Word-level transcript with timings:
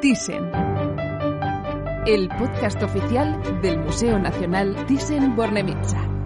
Thyssen. 0.00 0.50
El 2.06 2.28
podcast 2.38 2.82
oficial 2.82 3.60
del 3.60 3.78
Museo 3.78 4.18
Nacional 4.18 4.74
Thyssen-Bornemisza. 4.86 6.19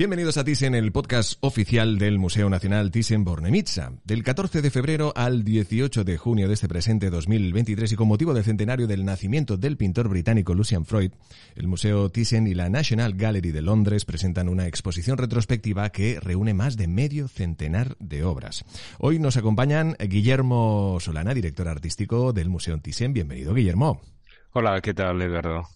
Bienvenidos 0.00 0.38
a 0.38 0.44
Thyssen, 0.44 0.74
el 0.74 0.92
podcast 0.92 1.34
oficial 1.42 1.98
del 1.98 2.18
Museo 2.18 2.48
Nacional 2.48 2.90
Thyssen-Bornemisza. 2.90 4.00
Del 4.02 4.22
14 4.22 4.62
de 4.62 4.70
febrero 4.70 5.12
al 5.14 5.44
18 5.44 6.04
de 6.04 6.16
junio 6.16 6.48
de 6.48 6.54
este 6.54 6.68
presente 6.68 7.10
2023 7.10 7.92
y 7.92 7.96
con 7.96 8.08
motivo 8.08 8.32
del 8.32 8.44
centenario 8.44 8.86
del 8.86 9.04
nacimiento 9.04 9.58
del 9.58 9.76
pintor 9.76 10.08
británico 10.08 10.54
Lucian 10.54 10.86
Freud, 10.86 11.12
el 11.54 11.68
Museo 11.68 12.08
Thyssen 12.08 12.46
y 12.46 12.54
la 12.54 12.70
National 12.70 13.12
Gallery 13.12 13.50
de 13.50 13.60
Londres 13.60 14.06
presentan 14.06 14.48
una 14.48 14.66
exposición 14.66 15.18
retrospectiva 15.18 15.90
que 15.90 16.18
reúne 16.18 16.54
más 16.54 16.78
de 16.78 16.88
medio 16.88 17.28
centenar 17.28 17.94
de 17.98 18.24
obras. 18.24 18.64
Hoy 19.00 19.18
nos 19.18 19.36
acompañan 19.36 19.98
Guillermo 20.00 20.96
Solana, 20.98 21.34
director 21.34 21.68
artístico 21.68 22.32
del 22.32 22.48
Museo 22.48 22.80
Thyssen. 22.80 23.12
Bienvenido, 23.12 23.52
Guillermo. 23.52 24.00
Hola, 24.54 24.80
¿qué 24.80 24.94
tal, 24.94 25.20
Eduardo? 25.20 25.68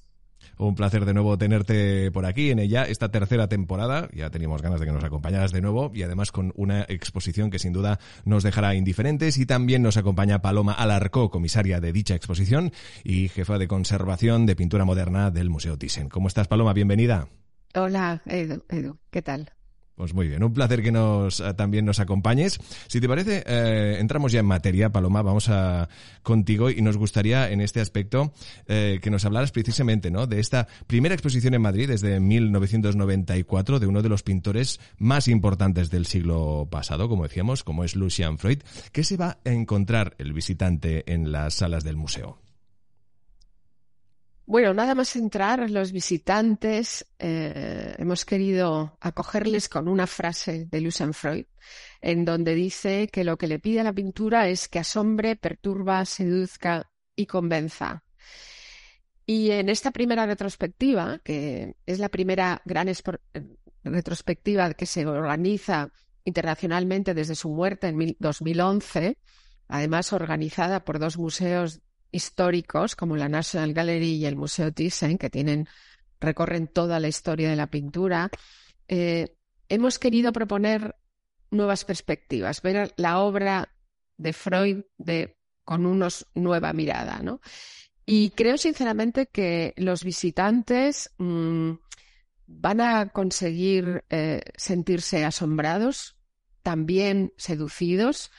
Un 0.56 0.74
placer 0.74 1.04
de 1.04 1.14
nuevo 1.14 1.36
tenerte 1.38 2.10
por 2.12 2.26
aquí 2.26 2.50
en 2.50 2.58
ella, 2.58 2.84
esta 2.84 3.10
tercera 3.10 3.48
temporada. 3.48 4.08
Ya 4.12 4.30
teníamos 4.30 4.62
ganas 4.62 4.80
de 4.80 4.86
que 4.86 4.92
nos 4.92 5.04
acompañaras 5.04 5.52
de 5.52 5.60
nuevo 5.60 5.90
y 5.94 6.02
además 6.02 6.32
con 6.32 6.52
una 6.56 6.82
exposición 6.82 7.50
que 7.50 7.58
sin 7.58 7.72
duda 7.72 7.98
nos 8.24 8.42
dejará 8.42 8.74
indiferentes. 8.74 9.38
Y 9.38 9.46
también 9.46 9.82
nos 9.82 9.96
acompaña 9.96 10.42
Paloma 10.42 10.72
Alarcó, 10.72 11.30
comisaria 11.30 11.80
de 11.80 11.92
dicha 11.92 12.14
exposición 12.14 12.72
y 13.02 13.28
jefa 13.28 13.58
de 13.58 13.68
conservación 13.68 14.46
de 14.46 14.56
pintura 14.56 14.84
moderna 14.84 15.30
del 15.30 15.50
Museo 15.50 15.78
Thyssen. 15.78 16.08
¿Cómo 16.08 16.28
estás, 16.28 16.48
Paloma? 16.48 16.72
Bienvenida. 16.72 17.28
Hola, 17.74 18.22
Edu. 18.26 18.62
Edu. 18.68 18.98
¿Qué 19.10 19.22
tal? 19.22 19.52
Pues 19.96 20.12
muy 20.12 20.26
bien, 20.26 20.42
un 20.42 20.52
placer 20.52 20.82
que 20.82 20.90
nos 20.90 21.38
eh, 21.38 21.54
también 21.54 21.84
nos 21.84 22.00
acompañes. 22.00 22.58
Si 22.88 23.00
te 23.00 23.08
parece, 23.08 23.44
eh, 23.46 23.98
entramos 24.00 24.32
ya 24.32 24.40
en 24.40 24.46
materia, 24.46 24.90
Paloma, 24.90 25.22
vamos 25.22 25.48
a 25.48 25.88
contigo 26.22 26.68
y 26.68 26.82
nos 26.82 26.96
gustaría 26.96 27.50
en 27.50 27.60
este 27.60 27.80
aspecto 27.80 28.32
eh, 28.66 28.98
que 29.00 29.10
nos 29.10 29.24
hablaras 29.24 29.52
precisamente 29.52 30.10
¿no? 30.10 30.26
de 30.26 30.40
esta 30.40 30.66
primera 30.88 31.14
exposición 31.14 31.54
en 31.54 31.62
Madrid 31.62 31.88
desde 31.88 32.18
1994 32.18 33.78
de 33.78 33.86
uno 33.86 34.02
de 34.02 34.08
los 34.08 34.24
pintores 34.24 34.80
más 34.98 35.28
importantes 35.28 35.90
del 35.90 36.06
siglo 36.06 36.66
pasado, 36.68 37.08
como 37.08 37.22
decíamos, 37.22 37.62
como 37.62 37.84
es 37.84 37.94
Lucian 37.94 38.38
Freud. 38.38 38.62
¿Qué 38.90 39.04
se 39.04 39.16
va 39.16 39.38
a 39.44 39.50
encontrar 39.50 40.16
el 40.18 40.32
visitante 40.32 41.12
en 41.12 41.30
las 41.30 41.54
salas 41.54 41.84
del 41.84 41.96
museo? 41.96 42.43
Bueno, 44.46 44.74
nada 44.74 44.94
más 44.94 45.16
entrar, 45.16 45.70
los 45.70 45.90
visitantes 45.90 47.06
eh, 47.18 47.94
hemos 47.96 48.26
querido 48.26 48.98
acogerles 49.00 49.70
con 49.70 49.88
una 49.88 50.06
frase 50.06 50.66
de 50.70 50.80
Lucian 50.82 51.14
Freud, 51.14 51.46
en 52.02 52.26
donde 52.26 52.54
dice 52.54 53.08
que 53.08 53.24
lo 53.24 53.38
que 53.38 53.46
le 53.46 53.58
pide 53.58 53.80
a 53.80 53.84
la 53.84 53.94
pintura 53.94 54.46
es 54.48 54.68
que 54.68 54.78
asombre, 54.78 55.36
perturba, 55.36 56.04
seduzca 56.04 56.90
y 57.16 57.24
convenza. 57.24 58.04
Y 59.24 59.50
en 59.50 59.70
esta 59.70 59.92
primera 59.92 60.26
retrospectiva, 60.26 61.20
que 61.24 61.76
es 61.86 61.98
la 61.98 62.10
primera 62.10 62.60
gran 62.66 62.92
retrospectiva 63.82 64.74
que 64.74 64.84
se 64.84 65.06
organiza 65.06 65.90
internacionalmente 66.24 67.14
desde 67.14 67.34
su 67.34 67.48
muerte 67.48 67.88
en 67.88 68.14
2011, 68.18 69.16
además 69.68 70.12
organizada 70.12 70.84
por 70.84 70.98
dos 70.98 71.16
museos 71.16 71.80
históricos 72.14 72.94
como 72.96 73.16
la 73.16 73.28
National 73.28 73.74
Gallery 73.74 74.14
y 74.14 74.26
el 74.26 74.36
Museo 74.36 74.72
Thyssen, 74.72 75.18
que 75.18 75.30
tienen, 75.30 75.68
recorren 76.20 76.68
toda 76.68 77.00
la 77.00 77.08
historia 77.08 77.50
de 77.50 77.56
la 77.56 77.66
pintura, 77.66 78.30
eh, 78.88 79.36
hemos 79.68 79.98
querido 79.98 80.32
proponer 80.32 80.94
nuevas 81.50 81.84
perspectivas, 81.84 82.62
ver 82.62 82.94
la 82.96 83.18
obra 83.18 83.74
de 84.16 84.32
Freud 84.32 84.84
de, 84.96 85.36
con 85.64 85.86
una 85.86 86.08
nueva 86.34 86.72
mirada, 86.72 87.20
¿no? 87.22 87.40
Y 88.06 88.30
creo 88.30 88.58
sinceramente 88.58 89.26
que 89.26 89.72
los 89.76 90.04
visitantes 90.04 91.10
mmm, 91.18 91.72
van 92.46 92.80
a 92.80 93.08
conseguir 93.08 94.04
eh, 94.10 94.42
sentirse 94.56 95.24
asombrados, 95.24 96.16
también 96.62 97.32
seducidos, 97.36 98.30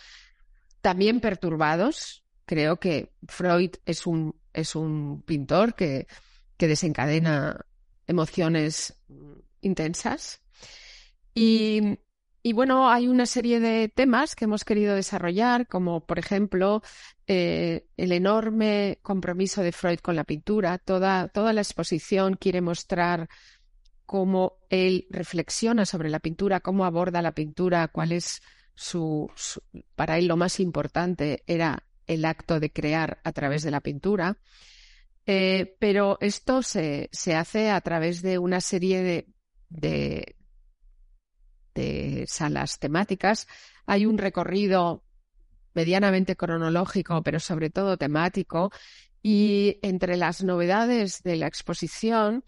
también 0.81 1.19
perturbados, 1.19 2.25
creo 2.45 2.79
que 2.79 3.13
Freud 3.28 3.72
es 3.85 4.06
un, 4.07 4.35
es 4.53 4.75
un 4.75 5.22
pintor 5.23 5.75
que, 5.75 6.07
que 6.57 6.67
desencadena 6.67 7.66
emociones 8.07 8.95
intensas. 9.61 10.41
Y, 11.33 12.00
y, 12.41 12.53
bueno, 12.53 12.89
hay 12.89 13.07
una 13.07 13.25
serie 13.25 13.59
de 13.59 13.89
temas 13.89 14.35
que 14.35 14.45
hemos 14.45 14.63
querido 14.63 14.95
desarrollar, 14.95 15.67
como 15.67 16.06
por 16.06 16.19
ejemplo 16.19 16.81
eh, 17.28 17.88
el 17.97 18.11
enorme 18.11 19.00
compromiso 19.01 19.62
de 19.62 19.72
Freud 19.72 20.00
con 20.00 20.16
la 20.16 20.23
pintura. 20.23 20.77
Toda, 20.77 21.27
toda 21.27 21.51
la 21.51 21.62
exposición 21.62 22.35
quiere 22.35 22.62
mostrar 22.62 23.27
cómo 24.06 24.59
él 24.69 25.07
reflexiona 25.09 25.85
sobre 25.85 26.09
la 26.09 26.19
pintura, 26.19 26.59
cómo 26.59 26.85
aborda 26.85 27.22
la 27.22 27.33
pintura, 27.33 27.88
cuál 27.88 28.12
es 28.12 28.41
su, 28.75 29.31
su 29.35 29.62
para 29.95 30.17
él 30.17 30.27
lo 30.27 30.38
más 30.38 30.59
importante 30.59 31.44
era 31.47 31.83
el 32.08 32.26
acto 32.26 32.60
de 32.60 32.72
crear 32.72 33.20
a 33.24 33.32
través 33.32 33.64
de 33.64 33.72
la 33.72 33.82
pintura. 33.82 34.38
Eh, 35.26 35.76
pero 35.80 36.18
esto 36.22 36.62
se, 36.62 37.10
se, 37.12 37.36
hace 37.36 37.72
a 37.72 37.82
través 37.82 38.22
de 38.22 38.38
una 38.38 38.62
serie 38.62 39.26
de, 39.70 40.36
de, 41.74 42.26
salas 42.28 42.80
temáticas. 42.80 43.48
Hay 43.86 44.06
un 44.06 44.18
recorrido 44.18 45.04
medianamente 45.74 46.36
cronológico, 46.36 47.22
pero 47.24 47.40
sobre 47.40 47.70
todo 47.70 47.98
temático. 47.98 48.72
Y 49.22 49.80
entre 49.82 50.18
las 50.18 50.44
novedades 50.44 51.24
de 51.24 51.36
la 51.38 51.48
exposición, 51.48 52.46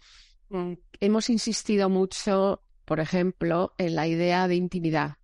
mm, 0.50 0.74
hemos 1.00 1.30
insistido 1.30 1.88
mucho, 1.88 2.62
por 2.84 3.00
ejemplo, 3.00 3.74
en 3.76 3.96
la 3.96 4.06
idea 4.06 4.46
de 4.46 4.54
intimidad 4.54 5.17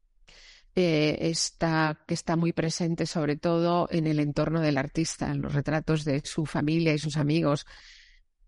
eh, 0.76 1.16
está, 1.20 2.02
que 2.06 2.14
está 2.14 2.36
muy 2.36 2.52
presente 2.52 3.06
sobre 3.06 3.36
todo 3.36 3.88
en 3.90 4.06
el 4.06 4.18
entorno 4.18 4.60
del 4.60 4.78
artista, 4.78 5.30
en 5.30 5.40
los 5.40 5.54
retratos 5.54 6.04
de 6.04 6.20
su 6.24 6.46
familia 6.46 6.92
y 6.92 6.98
sus 6.98 7.16
amigos. 7.16 7.66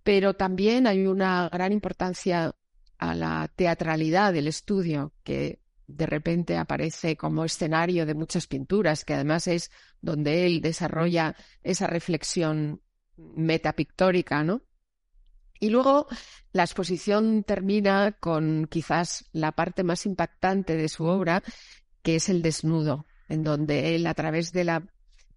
Pero 0.03 0.35
también 0.35 0.87
hay 0.87 1.07
una 1.07 1.49
gran 1.49 1.73
importancia 1.73 2.55
a 2.99 3.15
la 3.15 3.51
teatralidad 3.55 4.33
del 4.33 4.49
estudio, 4.49 5.13
que 5.23 5.61
de 5.87 6.07
repente 6.07 6.57
aparece 6.57 7.17
como 7.17 7.45
escenario 7.45 8.07
de 8.07 8.15
muchas 8.15 8.47
pinturas, 8.47 9.05
que 9.05 9.15
además 9.15 9.47
es 9.47 9.71
donde 10.01 10.47
él 10.47 10.61
desarrolla 10.61 11.37
esa 11.63 11.87
reflexión 11.87 12.83
metapictórica, 13.17 14.43
¿no? 14.43 14.63
Y 15.59 15.71
luego 15.71 16.07
la 16.53 16.65
exposición 16.65 17.45
termina 17.45 18.13
con 18.13 18.67
quizás 18.67 19.29
la 19.33 19.53
parte 19.53 19.85
más 19.85 20.05
impactante 20.07 20.77
de 20.77 20.89
su 20.89 21.05
obra, 21.05 21.43
que 22.07 22.15
es 22.15 22.29
el 22.29 22.41
desnudo, 22.41 23.05
en 23.29 23.43
donde 23.43 23.97
él 23.97 24.07
a 24.07 24.15
través 24.15 24.53
de 24.53 24.63
la 24.63 24.87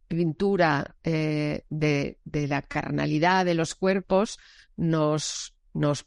pintura 0.08 0.96
eh, 1.04 1.64
de, 1.72 2.20
de, 2.26 2.48
la 2.48 2.62
carnalidad 2.62 3.44
de 3.44 3.56
los 3.56 3.74
cuerpos 3.74 4.38
nos, 4.78 5.56
nos 5.74 6.06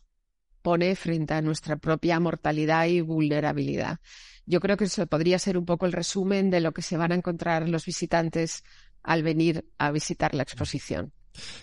pone 0.62 0.94
frente 0.94 1.34
a 1.34 1.42
nuestra 1.42 1.78
propia 1.78 2.20
mortalidad 2.20 2.86
y 2.86 3.00
vulnerabilidad. 3.00 3.98
Yo 4.46 4.60
creo 4.60 4.76
que 4.76 4.84
eso 4.84 5.04
podría 5.08 5.40
ser 5.40 5.58
un 5.58 5.66
poco 5.66 5.84
el 5.84 5.92
resumen 5.92 6.48
de 6.48 6.60
lo 6.60 6.70
que 6.70 6.82
se 6.82 6.96
van 6.96 7.10
a 7.10 7.16
encontrar 7.16 7.68
los 7.68 7.84
visitantes 7.84 8.62
al 9.02 9.24
venir 9.24 9.68
a 9.78 9.90
visitar 9.90 10.32
la 10.32 10.44
exposición. 10.44 11.12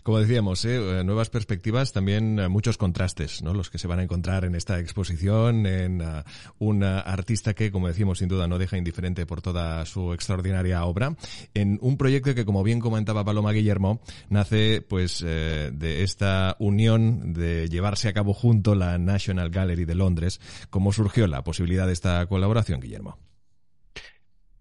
Como 0.03 0.19
decíamos, 0.19 0.65
¿eh? 0.65 0.99
¿eh? 0.99 1.03
nuevas 1.03 1.29
perspectivas, 1.29 1.93
también 1.93 2.39
eh, 2.39 2.47
muchos 2.47 2.77
contrastes, 2.77 3.41
¿no? 3.41 3.53
Los 3.53 3.69
que 3.69 3.77
se 3.77 3.87
van 3.87 3.99
a 3.99 4.03
encontrar 4.03 4.45
en 4.45 4.55
esta 4.55 4.79
exposición, 4.79 5.65
en 5.65 6.01
uh, 6.01 6.23
un 6.59 6.83
artista 6.83 7.53
que, 7.53 7.71
como 7.71 7.87
decíamos, 7.87 8.19
sin 8.19 8.27
duda 8.27 8.47
no 8.47 8.57
deja 8.57 8.77
indiferente 8.77 9.25
por 9.25 9.41
toda 9.41 9.85
su 9.85 10.13
extraordinaria 10.13 10.83
obra, 10.85 11.15
en 11.53 11.77
un 11.81 11.97
proyecto 11.97 12.33
que, 12.35 12.45
como 12.45 12.63
bien 12.63 12.79
comentaba 12.79 13.23
Paloma 13.23 13.51
Guillermo, 13.51 14.01
nace, 14.29 14.81
pues, 14.81 15.23
eh, 15.25 15.71
de 15.73 16.03
esta 16.03 16.55
unión 16.59 17.33
de 17.33 17.67
llevarse 17.69 18.07
a 18.07 18.13
cabo 18.13 18.33
junto 18.33 18.75
la 18.75 18.97
National 18.97 19.49
Gallery 19.49 19.85
de 19.85 19.95
Londres. 19.95 20.39
¿Cómo 20.69 20.91
surgió 20.91 21.27
la 21.27 21.43
posibilidad 21.43 21.87
de 21.87 21.93
esta 21.93 22.25
colaboración, 22.27 22.79
Guillermo? 22.79 23.17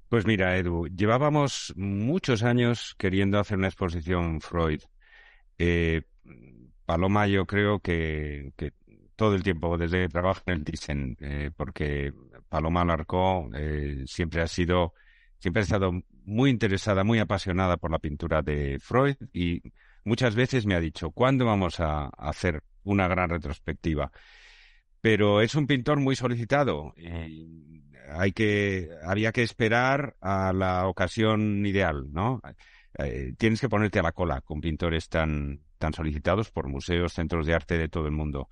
Pues 0.09 0.27
mira, 0.27 0.57
Edu, 0.57 0.87
llevábamos 0.87 1.75
muchos 1.77 2.43
años 2.43 2.95
queriendo 2.97 3.39
hacer 3.39 3.59
una 3.59 3.69
exposición 3.69 4.41
Freud. 4.41 4.81
Eh, 5.59 6.03
Paloma, 6.87 7.27
yo 7.27 7.47
creo 7.47 7.81
que, 7.81 8.53
todo 9.17 9.35
el 9.35 9.43
tiempo, 9.43 9.77
desde 9.77 10.03
que 10.03 10.09
trabaja 10.09 10.43
en 10.47 10.55
el 10.55 10.65
Thyssen, 10.65 11.17
eh, 11.21 11.51
porque 11.57 12.13
Paloma 12.49 12.85
Larcó 12.85 13.51
eh, 13.55 14.05
siempre 14.07 14.41
ha 14.43 14.47
sido, 14.47 14.95
siempre 15.39 15.61
ha 15.61 15.65
estado 15.65 15.93
muy 16.25 16.51
interesada, 16.51 17.05
muy 17.05 17.19
apasionada 17.19 17.77
por 17.77 17.91
la 17.91 17.99
pintura 17.99 18.43
de 18.43 18.79
Freud 18.81 19.17
y 19.33 19.61
muchas 20.05 20.35
veces 20.35 20.67
me 20.67 20.75
ha 20.75 20.81
dicho, 20.81 21.11
¿cuándo 21.11 21.45
vamos 21.45 21.81
a 21.81 22.07
hacer 22.07 22.63
una 22.85 23.09
gran 23.09 23.29
retrospectiva? 23.29 24.11
Pero 25.01 25.41
es 25.43 25.55
un 25.55 25.67
pintor 25.67 26.01
muy 26.01 26.17
solicitado. 26.17 26.95
Y 26.97 27.83
hay 28.11 28.33
que, 28.33 28.89
había 29.05 29.33
que 29.33 29.43
esperar 29.43 30.17
a 30.21 30.53
la 30.53 30.87
ocasión 30.87 31.67
ideal, 31.67 32.07
¿no? 32.13 32.41
Eh, 32.99 33.35
tienes 33.37 33.61
que 33.61 33.69
ponerte 33.69 33.99
a 33.99 34.03
la 34.03 34.13
cola 34.13 34.41
con 34.41 34.61
pintores 34.61 35.09
tan, 35.09 35.61
tan 35.79 35.93
solicitados 35.93 36.51
por 36.51 36.69
museos, 36.69 37.13
centros 37.13 37.47
de 37.47 37.55
arte 37.55 37.79
de 37.79 37.89
todo 37.89 38.07
el 38.07 38.13
mundo. 38.13 38.49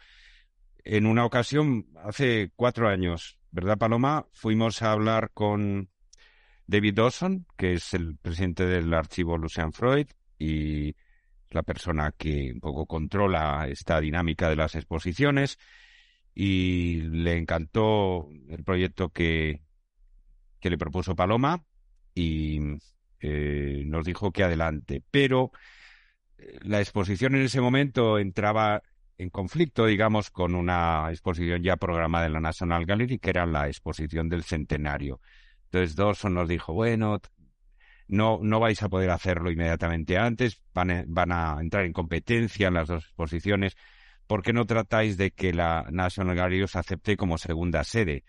En 0.84 1.06
una 1.06 1.24
ocasión, 1.24 1.86
hace 2.04 2.52
cuatro 2.54 2.88
años, 2.88 3.38
¿verdad, 3.50 3.78
Paloma? 3.78 4.26
Fuimos 4.32 4.82
a 4.82 4.92
hablar 4.92 5.30
con 5.32 5.90
David 6.66 6.94
Dawson, 6.94 7.46
que 7.56 7.74
es 7.74 7.94
el 7.94 8.16
presidente 8.16 8.66
del 8.66 8.92
archivo 8.94 9.38
Lucian 9.38 9.72
Freud 9.72 10.06
y 10.38 10.94
la 11.50 11.62
persona 11.62 12.12
que 12.16 12.52
un 12.52 12.60
poco 12.60 12.86
controla 12.86 13.66
esta 13.68 14.00
dinámica 14.00 14.48
de 14.48 14.56
las 14.56 14.74
exposiciones 14.74 15.58
y 16.34 17.00
le 17.02 17.36
encantó 17.38 18.28
el 18.48 18.62
proyecto 18.62 19.08
que, 19.08 19.62
que 20.60 20.70
le 20.70 20.78
propuso 20.78 21.16
Paloma 21.16 21.64
y 22.14 22.60
eh, 23.20 23.82
nos 23.86 24.04
dijo 24.04 24.32
que 24.32 24.44
adelante. 24.44 25.02
Pero 25.10 25.52
eh, 26.38 26.58
la 26.62 26.80
exposición 26.80 27.34
en 27.34 27.42
ese 27.42 27.60
momento 27.60 28.18
entraba 28.18 28.82
en 29.18 29.30
conflicto, 29.30 29.86
digamos, 29.86 30.30
con 30.30 30.54
una 30.54 31.08
exposición 31.10 31.62
ya 31.62 31.76
programada 31.76 32.26
en 32.26 32.34
la 32.34 32.40
National 32.40 32.84
Gallery, 32.84 33.18
que 33.18 33.30
era 33.30 33.46
la 33.46 33.68
exposición 33.68 34.28
del 34.28 34.44
centenario. 34.44 35.20
Entonces 35.64 35.96
Dawson 35.96 36.34
nos 36.34 36.48
dijo, 36.48 36.74
bueno, 36.74 37.20
no, 38.08 38.38
no 38.42 38.60
vais 38.60 38.82
a 38.82 38.88
poder 38.88 39.10
hacerlo 39.10 39.50
inmediatamente 39.50 40.18
antes, 40.18 40.60
van 40.74 41.04
van 41.08 41.32
a 41.32 41.56
entrar 41.60 41.84
en 41.84 41.92
competencia 41.92 42.68
en 42.68 42.74
las 42.74 42.88
dos 42.88 43.04
exposiciones. 43.04 43.76
¿por 44.26 44.42
qué 44.42 44.52
no 44.52 44.66
tratáis 44.66 45.16
de 45.16 45.30
que 45.30 45.52
la 45.52 45.86
National 45.90 46.36
Gallery 46.36 46.62
os 46.62 46.76
acepte 46.76 47.16
como 47.16 47.38
segunda 47.38 47.84
sede? 47.84 48.24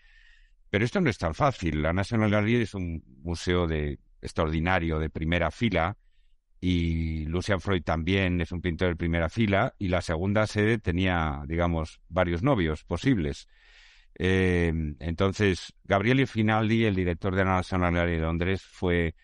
Pero 0.70 0.84
esto 0.84 1.00
no 1.00 1.10
es 1.10 1.18
tan 1.18 1.34
fácil. 1.34 1.82
La 1.82 1.92
National 1.92 2.30
Gallery 2.30 2.62
es 2.62 2.74
un 2.74 3.02
museo 3.22 3.66
de 3.66 3.98
extraordinario 4.20 4.98
de 4.98 5.10
primera 5.10 5.50
fila 5.50 5.96
y 6.60 7.24
Lucian 7.26 7.60
Freud 7.60 7.82
también 7.82 8.40
es 8.40 8.50
un 8.50 8.60
pintor 8.60 8.88
de 8.88 8.96
primera 8.96 9.28
fila 9.28 9.74
y 9.78 9.88
la 9.88 10.00
segunda 10.00 10.46
sede 10.46 10.78
tenía, 10.78 11.42
digamos, 11.46 12.00
varios 12.08 12.42
novios 12.42 12.84
posibles. 12.84 13.48
Eh, 14.18 14.72
entonces, 14.98 15.72
Gabriele 15.84 16.26
Finaldi, 16.26 16.84
el 16.84 16.96
director 16.96 17.36
de 17.36 17.44
la 17.44 17.56
National 17.56 17.94
Gallery 17.94 18.16
de 18.16 18.22
Londres, 18.22 18.62
fue, 18.62 19.14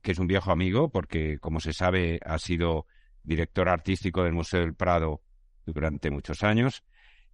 que 0.00 0.12
es 0.12 0.18
un 0.18 0.28
viejo 0.28 0.52
amigo, 0.52 0.90
porque 0.90 1.38
como 1.38 1.58
se 1.58 1.72
sabe 1.72 2.20
ha 2.24 2.38
sido 2.38 2.86
director 3.24 3.68
artístico 3.68 4.22
del 4.22 4.34
Museo 4.34 4.60
del 4.60 4.74
Prado 4.74 5.22
durante 5.66 6.10
muchos 6.10 6.44
años. 6.44 6.84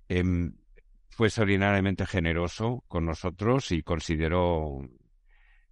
Em, 0.08 0.54
fue 1.10 1.26
extraordinariamente 1.26 2.06
generoso 2.06 2.84
con 2.88 3.04
nosotros 3.04 3.70
y 3.72 3.82
consideró 3.82 4.80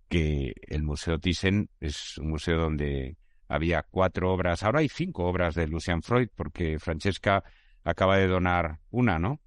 que 0.08 0.54
el 0.66 0.82
Museo 0.82 1.18
Thyssen 1.18 1.70
es 1.80 2.18
un 2.18 2.30
museo 2.30 2.58
donde 2.58 3.16
había 3.48 3.82
cuatro 3.82 4.32
obras, 4.32 4.62
ahora 4.62 4.80
hay 4.80 4.88
cinco 4.88 5.24
obras 5.24 5.54
de 5.54 5.66
Lucian 5.66 6.02
Freud, 6.02 6.28
porque 6.34 6.78
Francesca 6.78 7.44
acaba 7.84 8.18
de 8.18 8.26
donar 8.26 8.80
una, 8.90 9.18
¿no? 9.18 9.40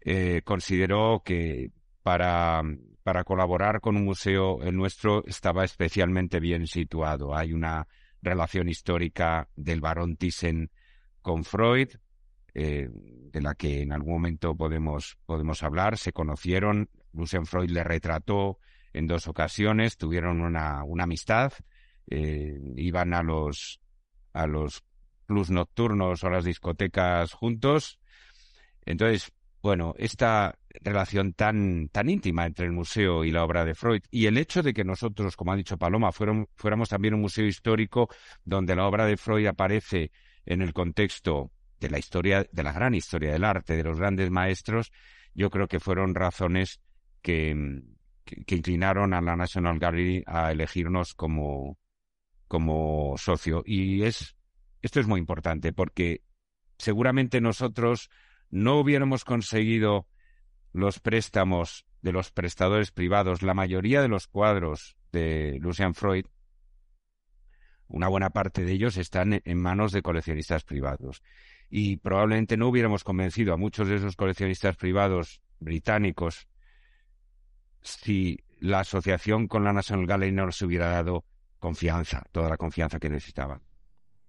Eh, 0.00 0.42
consideró 0.44 1.22
que 1.24 1.70
para, 2.02 2.62
para 3.02 3.24
colaborar 3.24 3.80
con 3.80 3.96
un 3.96 4.04
museo, 4.04 4.62
el 4.62 4.76
nuestro 4.76 5.24
estaba 5.26 5.64
especialmente 5.64 6.40
bien 6.40 6.66
situado. 6.66 7.36
Hay 7.36 7.52
una 7.52 7.86
relación 8.22 8.68
histórica 8.68 9.48
del 9.56 9.80
barón 9.80 10.16
Thyssen 10.16 10.70
con 11.22 11.44
Freud, 11.44 11.88
eh, 12.54 12.88
de 12.90 13.40
la 13.40 13.54
que 13.54 13.82
en 13.82 13.92
algún 13.92 14.14
momento 14.14 14.56
podemos, 14.56 15.18
podemos 15.26 15.62
hablar. 15.62 15.98
Se 15.98 16.12
conocieron, 16.12 16.88
Lucian 17.12 17.46
Freud 17.46 17.70
le 17.70 17.84
retrató 17.84 18.58
en 18.96 19.06
dos 19.06 19.28
ocasiones, 19.28 19.98
tuvieron 19.98 20.40
una, 20.40 20.82
una 20.84 21.04
amistad, 21.04 21.52
eh, 22.08 22.58
iban 22.76 23.12
a 23.12 23.22
los, 23.22 23.80
a 24.32 24.46
los 24.46 24.82
plus 25.26 25.50
nocturnos 25.50 26.24
o 26.24 26.26
a 26.26 26.30
las 26.30 26.44
discotecas 26.44 27.32
juntos. 27.32 27.98
Entonces, 28.86 29.32
bueno, 29.62 29.94
esta 29.98 30.58
relación 30.80 31.34
tan, 31.34 31.88
tan 31.88 32.08
íntima 32.08 32.46
entre 32.46 32.66
el 32.66 32.72
museo 32.72 33.24
y 33.24 33.32
la 33.32 33.44
obra 33.44 33.64
de 33.64 33.74
Freud 33.74 34.02
y 34.10 34.26
el 34.26 34.38
hecho 34.38 34.62
de 34.62 34.72
que 34.72 34.84
nosotros, 34.84 35.36
como 35.36 35.52
ha 35.52 35.56
dicho 35.56 35.76
Paloma, 35.76 36.10
fuéramos 36.12 36.88
también 36.88 37.14
un 37.14 37.20
museo 37.20 37.46
histórico 37.46 38.08
donde 38.44 38.76
la 38.76 38.86
obra 38.86 39.04
de 39.04 39.16
Freud 39.16 39.46
aparece 39.46 40.10
en 40.46 40.62
el 40.62 40.72
contexto 40.72 41.50
de 41.80 41.90
la 41.90 41.98
historia, 41.98 42.46
de 42.50 42.62
la 42.62 42.72
gran 42.72 42.94
historia 42.94 43.32
del 43.32 43.44
arte, 43.44 43.76
de 43.76 43.82
los 43.82 43.98
grandes 43.98 44.30
maestros, 44.30 44.90
yo 45.34 45.50
creo 45.50 45.68
que 45.68 45.80
fueron 45.80 46.14
razones 46.14 46.80
que, 47.20 47.82
que, 48.26 48.54
inclinaron 48.54 49.14
a 49.14 49.20
la 49.20 49.36
National 49.36 49.78
Gallery 49.78 50.24
a 50.26 50.52
elegirnos 50.52 51.14
como, 51.14 51.78
como 52.48 53.14
socio. 53.16 53.62
Y 53.64 54.02
es, 54.02 54.36
esto 54.82 55.00
es 55.00 55.06
muy 55.06 55.20
importante 55.20 55.72
porque 55.72 56.22
seguramente 56.76 57.40
nosotros 57.40 58.10
no 58.50 58.78
hubiéramos 58.78 59.24
conseguido 59.24 60.06
los 60.72 61.00
préstamos 61.00 61.86
de 62.02 62.12
los 62.12 62.30
prestadores 62.30 62.90
privados, 62.90 63.42
la 63.42 63.54
mayoría 63.54 64.02
de 64.02 64.08
los 64.08 64.26
cuadros 64.26 64.96
de 65.10 65.58
Lucian 65.60 65.94
Freud, 65.94 66.26
una 67.88 68.08
buena 68.08 68.30
parte 68.30 68.64
de 68.64 68.72
ellos 68.72 68.96
están 68.96 69.40
en 69.44 69.58
manos 69.58 69.92
de 69.92 70.02
coleccionistas 70.02 70.64
privados 70.64 71.22
y 71.70 71.96
probablemente 71.96 72.56
no 72.56 72.68
hubiéramos 72.68 73.04
convencido 73.04 73.54
a 73.54 73.56
muchos 73.56 73.88
de 73.88 73.96
esos 73.96 74.16
coleccionistas 74.16 74.76
privados 74.76 75.40
británicos 75.60 76.48
si 77.86 78.38
la 78.60 78.80
asociación 78.80 79.48
con 79.48 79.64
la 79.64 79.72
National 79.72 80.06
Gallery 80.06 80.32
no 80.32 80.46
les 80.46 80.60
hubiera 80.62 80.88
dado 80.90 81.24
confianza, 81.58 82.24
toda 82.32 82.48
la 82.48 82.56
confianza 82.56 82.98
que 82.98 83.08
necesitaban. 83.08 83.62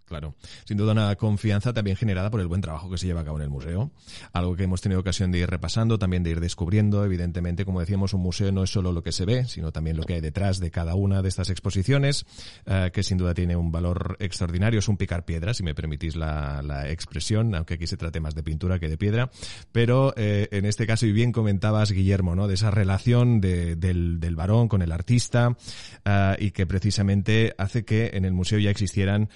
Claro, 0.07 0.35
sin 0.63 0.77
duda 0.77 0.93
una 0.93 1.13
confianza 1.17 1.73
también 1.73 1.97
generada 1.97 2.31
por 2.31 2.39
el 2.39 2.47
buen 2.47 2.61
trabajo 2.61 2.89
que 2.89 2.97
se 2.97 3.07
lleva 3.07 3.21
a 3.21 3.25
cabo 3.25 3.37
en 3.37 3.43
el 3.43 3.49
museo, 3.49 3.91
algo 4.31 4.55
que 4.55 4.63
hemos 4.63 4.79
tenido 4.79 5.01
ocasión 5.01 5.33
de 5.33 5.39
ir 5.39 5.49
repasando, 5.49 5.99
también 5.99 6.23
de 6.23 6.29
ir 6.29 6.39
descubriendo, 6.39 7.03
evidentemente, 7.03 7.65
como 7.65 7.81
decíamos, 7.81 8.13
un 8.13 8.21
museo 8.21 8.49
no 8.53 8.63
es 8.63 8.69
solo 8.69 8.93
lo 8.93 9.03
que 9.03 9.11
se 9.11 9.25
ve, 9.25 9.45
sino 9.47 9.73
también 9.73 9.97
lo 9.97 10.03
que 10.03 10.13
hay 10.13 10.21
detrás 10.21 10.59
de 10.59 10.71
cada 10.71 10.95
una 10.95 11.21
de 11.21 11.27
estas 11.27 11.49
exposiciones, 11.49 12.25
eh, 12.65 12.89
que 12.93 13.03
sin 13.03 13.17
duda 13.17 13.33
tiene 13.33 13.57
un 13.57 13.69
valor 13.69 14.15
extraordinario, 14.21 14.79
es 14.79 14.87
un 14.87 14.95
picar 14.95 15.25
piedra, 15.25 15.53
si 15.53 15.63
me 15.63 15.75
permitís 15.75 16.15
la, 16.15 16.85
expresión, 16.87 17.53
aunque 17.53 17.73
aquí 17.73 17.85
se 17.85 17.97
trate 17.97 18.21
más 18.21 18.33
de 18.33 18.43
pintura 18.43 18.79
que 18.79 18.87
de 18.87 18.97
piedra, 18.97 19.29
pero 19.73 20.13
eh, 20.15 20.47
en 20.51 20.65
este 20.65 20.87
caso, 20.87 21.05
y 21.05 21.11
bien 21.11 21.33
comentabas, 21.33 21.91
Guillermo, 21.91 22.33
¿no? 22.33 22.47
de 22.47 22.53
esa 22.53 22.71
relación 22.71 23.41
del, 23.41 24.35
varón 24.37 24.69
con 24.69 24.81
el 24.81 24.93
artista, 24.93 25.57
eh, 26.05 26.35
y 26.39 26.51
que 26.51 26.65
precisamente 26.65 27.53
hace 27.57 27.83
que 27.83 28.11
en 28.13 28.23
el 28.23 28.31
museo 28.31 28.57
ya 28.59 28.69
existieran 28.69 29.29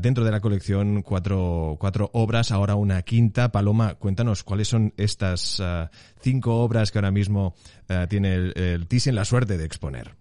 dentro 0.00 0.15
de 0.24 0.30
la 0.30 0.40
colección 0.40 1.02
cuatro, 1.02 1.76
cuatro 1.78 2.10
obras, 2.12 2.52
ahora 2.52 2.74
una 2.74 3.02
quinta. 3.02 3.50
Paloma, 3.50 3.94
cuéntanos 3.94 4.42
cuáles 4.44 4.68
son 4.68 4.92
estas 4.96 5.60
ah, 5.60 5.90
cinco 6.20 6.56
obras 6.62 6.90
que 6.90 6.98
ahora 6.98 7.10
mismo 7.10 7.54
ah, 7.88 8.06
tiene 8.08 8.34
el, 8.34 8.52
el 8.56 8.86
Thyssen 8.86 9.14
la 9.14 9.24
suerte 9.24 9.56
de 9.58 9.64
exponer. 9.64 10.14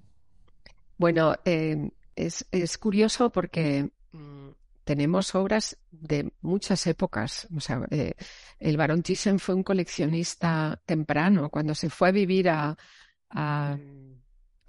Bueno, 0.97 1.35
eh, 1.45 1.89
es, 2.15 2.45
es, 2.51 2.77
curioso 2.77 3.29
porque 3.29 3.89
mm, 4.11 4.49
tenemos 4.83 5.35
obras 5.35 5.77
de 5.91 6.31
muchas 6.41 6.87
épocas. 6.87 7.47
O 7.55 7.59
sea, 7.59 7.85
eh, 7.91 8.13
el 8.59 8.77
barón 8.77 9.03
Thyssen 9.03 9.39
fue 9.39 9.55
un 9.55 9.63
coleccionista 9.63 10.79
temprano. 10.85 11.49
Cuando 11.49 11.75
se 11.75 11.89
fue 11.89 12.09
a 12.09 12.11
vivir 12.11 12.49
a 12.49 12.77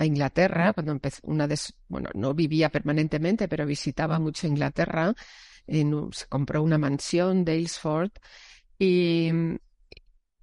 Inglaterra, 0.04 0.72
cuando 0.72 0.92
empezó 0.92 1.20
una 1.24 1.48
de, 1.48 1.58
bueno, 1.88 2.10
no 2.14 2.34
vivía 2.34 2.70
permanentemente, 2.70 3.48
pero 3.48 3.64
visitaba 3.66 4.18
mucho 4.18 4.46
Inglaterra, 4.46 5.14
se 5.66 6.26
compró 6.28 6.62
una 6.62 6.78
mansión, 6.78 7.44
Dalesford, 7.44 8.10
y, 8.78 9.30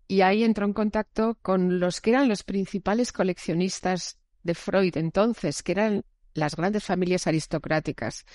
y 0.07 0.21
ahí 0.21 0.43
entró 0.43 0.65
en 0.65 0.73
contacto 0.73 1.37
con 1.41 1.79
los 1.79 2.01
que 2.01 2.09
eran 2.11 2.27
los 2.27 2.43
principales 2.43 3.11
coleccionistas 3.11 4.17
de 4.41 4.55
Freud 4.55 4.97
entonces, 4.97 5.63
que 5.63 5.71
eran 5.73 6.05
las 6.33 6.55
grandes 6.55 6.83
familias 6.83 7.27
aristocráticas. 7.27 8.25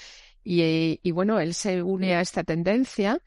Y, 0.45 1.01
y 1.03 1.11
bueno, 1.11 1.41
él 1.41 1.53
se 1.53 1.83
une 1.83 2.15
a 2.15 2.21
esta 2.21 2.45
tendencia 2.45 3.21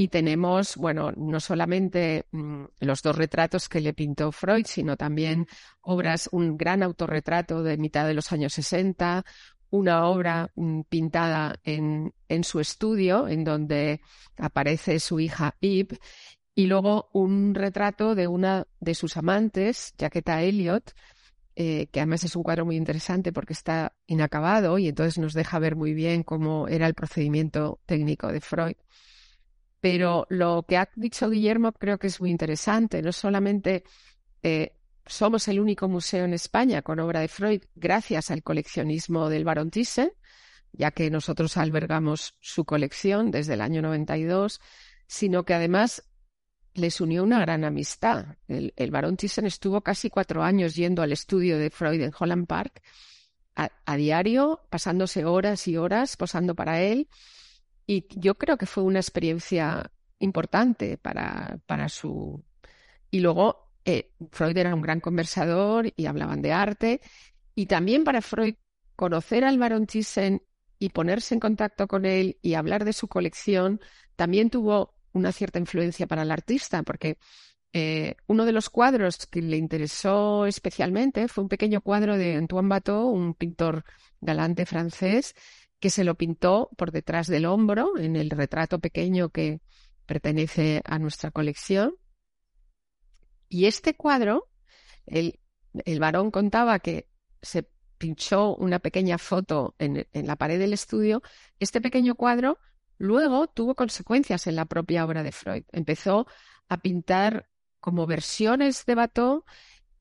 Y 0.00 0.08
tenemos, 0.08 0.76
bueno, 0.76 1.12
no 1.14 1.40
solamente 1.40 2.24
mm, 2.32 2.64
los 2.80 3.02
dos 3.02 3.14
retratos 3.14 3.68
que 3.68 3.82
le 3.82 3.92
pintó 3.92 4.32
Freud, 4.32 4.64
sino 4.64 4.96
también 4.96 5.46
obras, 5.82 6.30
un 6.32 6.56
gran 6.56 6.82
autorretrato 6.82 7.62
de 7.62 7.76
mitad 7.76 8.06
de 8.06 8.14
los 8.14 8.32
años 8.32 8.54
60, 8.54 9.26
una 9.68 10.06
obra 10.06 10.52
mm, 10.54 10.80
pintada 10.88 11.60
en, 11.64 12.14
en 12.30 12.44
su 12.44 12.60
estudio, 12.60 13.28
en 13.28 13.44
donde 13.44 14.00
aparece 14.38 15.00
su 15.00 15.20
hija 15.20 15.56
Eve, 15.60 15.98
y 16.54 16.64
luego 16.64 17.10
un 17.12 17.54
retrato 17.54 18.14
de 18.14 18.26
una 18.26 18.66
de 18.80 18.94
sus 18.94 19.18
amantes, 19.18 19.92
Jaqueta 20.00 20.40
Elliot, 20.40 20.94
eh, 21.56 21.88
que 21.92 22.00
además 22.00 22.24
es 22.24 22.34
un 22.36 22.42
cuadro 22.42 22.64
muy 22.64 22.76
interesante 22.76 23.34
porque 23.34 23.52
está 23.52 23.92
inacabado 24.06 24.78
y 24.78 24.88
entonces 24.88 25.18
nos 25.18 25.34
deja 25.34 25.58
ver 25.58 25.76
muy 25.76 25.92
bien 25.92 26.22
cómo 26.22 26.68
era 26.68 26.86
el 26.86 26.94
procedimiento 26.94 27.80
técnico 27.84 28.28
de 28.28 28.40
Freud. 28.40 28.76
Pero 29.80 30.26
lo 30.28 30.64
que 30.68 30.76
ha 30.76 30.88
dicho 30.94 31.30
Guillermo 31.30 31.72
creo 31.72 31.98
que 31.98 32.08
es 32.08 32.20
muy 32.20 32.30
interesante. 32.30 33.02
No 33.02 33.12
solamente 33.12 33.84
eh, 34.42 34.76
somos 35.06 35.48
el 35.48 35.58
único 35.58 35.88
museo 35.88 36.24
en 36.24 36.34
España 36.34 36.82
con 36.82 37.00
obra 37.00 37.20
de 37.20 37.28
Freud 37.28 37.62
gracias 37.74 38.30
al 38.30 38.42
coleccionismo 38.42 39.28
del 39.28 39.44
Baron 39.44 39.70
Thyssen, 39.70 40.12
ya 40.72 40.90
que 40.90 41.10
nosotros 41.10 41.56
albergamos 41.56 42.34
su 42.40 42.64
colección 42.64 43.30
desde 43.30 43.54
el 43.54 43.60
año 43.60 43.82
92, 43.82 44.60
sino 45.06 45.44
que 45.44 45.54
además 45.54 46.04
les 46.74 47.00
unió 47.00 47.24
una 47.24 47.40
gran 47.40 47.64
amistad. 47.64 48.36
El 48.48 48.90
barón 48.90 49.16
Thyssen 49.16 49.46
estuvo 49.46 49.80
casi 49.80 50.10
cuatro 50.10 50.42
años 50.42 50.74
yendo 50.74 51.02
al 51.02 51.12
estudio 51.12 51.58
de 51.58 51.70
Freud 51.70 52.00
en 52.00 52.12
Holland 52.16 52.46
Park 52.46 52.82
a, 53.56 53.96
diario, 53.96 54.60
pasándose 54.70 55.24
horas 55.24 55.66
y 55.68 55.76
horas 55.76 56.16
posando 56.16 56.54
para 56.54 56.80
él. 56.80 57.08
Y 57.90 58.06
yo 58.10 58.36
creo 58.36 58.56
que 58.56 58.66
fue 58.66 58.84
una 58.84 59.00
experiencia 59.00 59.90
importante 60.20 60.96
para, 60.96 61.58
para 61.66 61.88
su... 61.88 62.40
Y 63.10 63.18
luego 63.18 63.72
eh, 63.84 64.12
Freud 64.30 64.56
era 64.56 64.72
un 64.76 64.80
gran 64.80 65.00
conversador 65.00 65.92
y 65.96 66.06
hablaban 66.06 66.40
de 66.40 66.52
arte. 66.52 67.00
Y 67.56 67.66
también 67.66 68.04
para 68.04 68.22
Freud 68.22 68.54
conocer 68.94 69.42
al 69.42 69.58
barón 69.58 69.88
Thyssen 69.88 70.40
y 70.78 70.90
ponerse 70.90 71.34
en 71.34 71.40
contacto 71.40 71.88
con 71.88 72.04
él 72.06 72.38
y 72.42 72.54
hablar 72.54 72.84
de 72.84 72.92
su 72.92 73.08
colección 73.08 73.80
también 74.14 74.50
tuvo 74.50 74.94
una 75.10 75.32
cierta 75.32 75.58
influencia 75.58 76.06
para 76.06 76.22
el 76.22 76.30
artista, 76.30 76.84
porque 76.84 77.18
eh, 77.72 78.14
uno 78.28 78.44
de 78.44 78.52
los 78.52 78.70
cuadros 78.70 79.26
que 79.26 79.42
le 79.42 79.56
interesó 79.56 80.46
especialmente 80.46 81.26
fue 81.26 81.42
un 81.42 81.48
pequeño 81.48 81.80
cuadro 81.80 82.16
de 82.16 82.36
Antoine 82.36 82.68
Watteau, 82.68 83.08
un 83.08 83.34
pintor 83.34 83.84
galante 84.20 84.64
francés, 84.64 85.34
que 85.80 85.90
se 85.90 86.04
lo 86.04 86.14
pintó 86.14 86.70
por 86.76 86.92
detrás 86.92 87.26
del 87.26 87.46
hombro 87.46 87.96
en 87.98 88.16
el 88.16 88.30
retrato 88.30 88.78
pequeño 88.78 89.30
que 89.30 89.60
pertenece 90.06 90.82
a 90.84 90.98
nuestra 90.98 91.30
colección. 91.30 91.94
Y 93.48 93.66
este 93.66 93.94
cuadro, 93.94 94.48
el, 95.06 95.40
el 95.84 95.98
varón 95.98 96.30
contaba 96.30 96.78
que 96.78 97.08
se 97.42 97.68
pinchó 97.98 98.54
una 98.56 98.78
pequeña 98.78 99.18
foto 99.18 99.74
en, 99.78 100.06
en 100.12 100.26
la 100.26 100.36
pared 100.36 100.58
del 100.58 100.72
estudio. 100.72 101.22
Este 101.58 101.80
pequeño 101.80 102.14
cuadro 102.14 102.58
Luego 103.00 103.46
tuvo 103.46 103.74
consecuencias 103.74 104.46
en 104.46 104.56
la 104.56 104.66
propia 104.66 105.06
obra 105.06 105.22
de 105.22 105.32
Freud. 105.32 105.64
Empezó 105.72 106.26
a 106.68 106.76
pintar 106.76 107.48
como 107.80 108.06
versiones 108.06 108.84
de 108.84 108.94
Bateau 108.94 109.46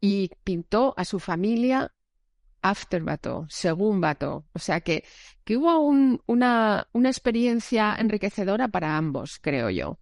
y 0.02 0.32
pintó 0.44 0.94
a 0.98 1.06
su 1.06 1.22
familia 1.22 1.94
after 2.62 3.02
Bateau, 3.04 3.46
según 3.50 4.02
Bateau. 4.02 4.46
O 4.54 4.60
sea 4.60 4.82
que, 4.82 5.04
que 5.44 5.58
hubo 5.58 5.80
una, 5.80 6.88
una 6.94 7.10
experiencia 7.10 7.96
enriquecedora 7.98 8.68
para 8.68 8.98
ambos, 8.98 9.40
creo 9.42 9.70
yo. 9.70 10.00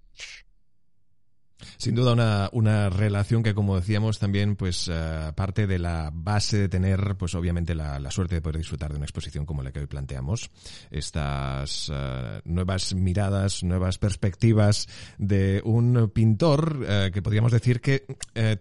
Sin 1.78 1.96
duda 1.96 2.14
una, 2.14 2.50
una 2.52 2.90
relación 2.90 3.44
que, 3.44 3.54
como 3.54 3.76
decíamos, 3.76 4.20
también 4.20 4.56
pues 4.56 4.88
uh, 4.88 5.34
parte 5.36 5.68
de 5.68 5.80
la 5.80 6.12
base 6.14 6.58
de 6.58 6.70
tener, 6.70 7.16
pues 7.18 7.36
obviamente 7.36 7.76
la, 7.76 8.00
la, 8.00 8.12
suerte 8.12 8.36
de 8.36 8.42
poder 8.42 8.58
disfrutar 8.58 8.92
de 8.92 8.98
una 8.98 9.06
exposición 9.06 9.46
como 9.46 9.64
la 9.64 9.72
que 9.72 9.80
hoy 9.80 9.88
planteamos. 9.88 10.52
Estas 10.92 11.90
uh, 11.90 12.42
nuevas 12.46 12.94
miradas, 12.94 13.64
nuevas 13.64 13.98
perspectivas 13.98 14.88
de 15.18 15.62
un 15.66 16.12
pintor 16.14 16.78
uh, 16.82 17.12
que 17.12 17.22
podríamos 17.22 17.52
decir 17.52 17.82
que 17.82 18.06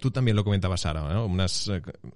tú 0.01 0.11
también 0.11 0.37
lo 0.37 0.45
comentabas, 0.45 0.83
Sara, 0.83 1.13
¿no? 1.13 1.27
Unas, 1.27 1.71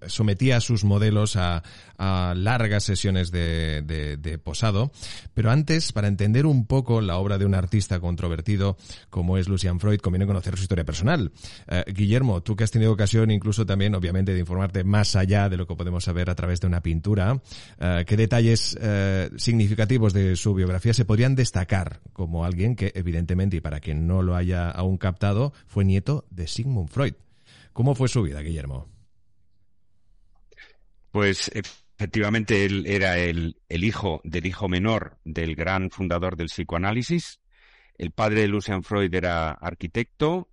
sometía 0.07 0.61
sus 0.61 0.85
modelos 0.85 1.37
a, 1.37 1.63
a 1.99 2.35
largas 2.37 2.85
sesiones 2.85 3.31
de, 3.31 3.83
de, 3.83 4.17
de 4.17 4.39
posado. 4.39 4.93
Pero 5.35 5.51
antes, 5.51 5.93
para 5.93 6.09
entender 6.09 6.47
un 6.47 6.67
poco 6.67 7.01
la 7.01 7.19
obra 7.19 7.39
de 7.39 7.45
un 7.45 7.55
artista 7.55 8.01
controvertido 8.01 8.77
como 9.11 9.37
es 9.37 9.49
Lucian 9.49 9.81
Freud, 9.81 10.01
conviene 10.01 10.27
conocer 10.27 10.57
su 10.57 10.67
personal. 10.85 11.33
Eh, 11.69 11.85
Guillermo, 11.93 12.43
tú 12.43 12.57
que 12.57 12.65
has 12.65 12.71
tenido 12.71 12.93
ocasión 12.93 13.31
incluso 13.31 13.67
también, 13.67 13.95
obviamente, 13.95 14.33
de 14.33 14.41
informarte 14.41 14.85
más 14.85 15.17
allá 15.17 15.49
de 15.49 15.57
lo 15.57 15.67
que 15.67 15.75
podemos 15.75 16.05
saber 16.05 16.31
a 16.31 16.35
través 16.35 16.61
de 16.61 16.67
una 16.67 16.83
pintura, 16.83 17.41
eh, 17.79 18.05
¿qué 18.07 18.17
detalles 18.17 18.79
eh, 18.81 19.31
significativos 19.37 20.13
de 20.13 20.37
su 20.37 20.55
biografía 20.55 20.95
se 20.95 21.05
podrían 21.05 21.35
destacar 21.35 22.01
como 22.13 22.45
alguien 22.45 22.77
que, 22.77 22.93
evidentemente, 22.95 23.57
y 23.57 23.61
para 23.61 23.81
quien 23.81 24.07
no 24.07 24.23
lo 24.23 24.37
haya 24.37 24.71
aún 24.71 24.99
captado, 24.99 25.53
fue 25.67 25.85
nieto 25.85 26.27
de 26.31 26.47
Sigmund 26.47 26.89
Freud? 26.89 27.15
¿Cómo 27.73 27.95
fue 27.95 28.09
su 28.09 28.23
vida, 28.23 28.41
Guillermo? 28.41 28.89
Pues 31.11 31.51
efectivamente 31.55 32.65
él 32.65 32.87
era 32.87 33.19
el, 33.19 33.57
el, 33.69 33.85
hijo 33.85 34.21
del 34.23 34.47
hijo 34.47 34.69
menor 34.69 35.19
del 35.25 35.55
gran 35.57 35.91
fundador 35.91 36.37
del 36.37 36.47
psicoanálisis. 36.47 37.41
El 37.99 38.13
padre 38.13 38.43
de 38.43 38.49
Lucian 38.49 38.83
Freud 38.83 39.13
era 39.15 39.51
arquitecto 39.51 40.50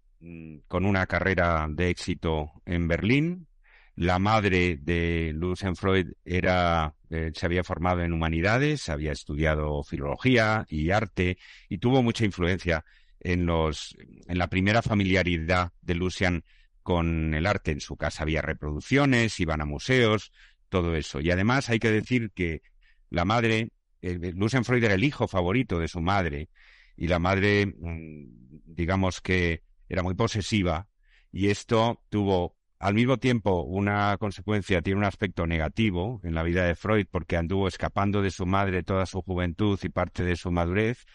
con 0.67 0.85
una 0.85 1.05
carrera 1.05 1.67
de 1.69 1.89
éxito 1.89 2.51
en 2.65 2.87
Berlín. 2.87 3.47
La 3.95 4.19
madre 4.19 4.77
de 4.77 5.31
Lucian 5.33 5.75
Freud 5.75 6.13
era, 6.23 6.93
eh, 7.09 7.31
se 7.33 7.45
había 7.45 7.63
formado 7.63 8.01
en 8.01 8.13
humanidades, 8.13 8.89
había 8.89 9.11
estudiado 9.11 9.83
filología 9.83 10.65
y 10.69 10.91
arte 10.91 11.37
y 11.67 11.79
tuvo 11.79 12.03
mucha 12.03 12.23
influencia 12.23 12.85
en 13.19 13.45
los, 13.45 13.95
en 14.27 14.37
la 14.37 14.49
primera 14.49 14.81
familiaridad 14.83 15.71
de 15.81 15.95
Lucian 15.95 16.43
con 16.83 17.33
el 17.33 17.47
arte. 17.47 17.71
En 17.71 17.81
su 17.81 17.97
casa 17.97 18.23
había 18.23 18.41
reproducciones, 18.41 19.39
iban 19.39 19.61
a 19.61 19.65
museos, 19.65 20.31
todo 20.69 20.95
eso. 20.95 21.19
Y 21.19 21.31
además 21.31 21.69
hay 21.69 21.79
que 21.79 21.91
decir 21.91 22.31
que 22.33 22.61
la 23.09 23.25
madre, 23.25 23.71
eh, 24.01 24.33
Freud 24.63 24.83
era 24.83 24.93
el 24.93 25.03
hijo 25.03 25.27
favorito 25.27 25.79
de 25.79 25.87
su 25.87 26.01
madre 26.01 26.49
y 26.95 27.07
la 27.07 27.19
madre, 27.19 27.65
mm, 27.65 28.25
digamos 28.65 29.21
que 29.21 29.63
era 29.89 30.03
muy 30.03 30.15
posesiva 30.15 30.87
y 31.31 31.49
esto 31.49 32.01
tuvo 32.09 32.55
al 32.79 32.93
mismo 32.93 33.17
tiempo 33.17 33.63
una 33.63 34.17
consecuencia, 34.17 34.81
tiene 34.81 34.99
un 34.99 35.05
aspecto 35.05 35.47
negativo 35.47 36.21
en 36.23 36.35
la 36.35 36.43
vida 36.43 36.65
de 36.65 36.75
Freud 36.75 37.07
porque 37.09 37.37
anduvo 37.37 37.67
escapando 37.67 38.21
de 38.21 38.31
su 38.31 38.45
madre 38.45 38.83
toda 38.83 39.05
su 39.05 39.21
juventud 39.21 39.79
y 39.81 39.89
parte 39.89 40.23
de 40.23 40.35
su 40.35 40.51
madurez, 40.51 41.05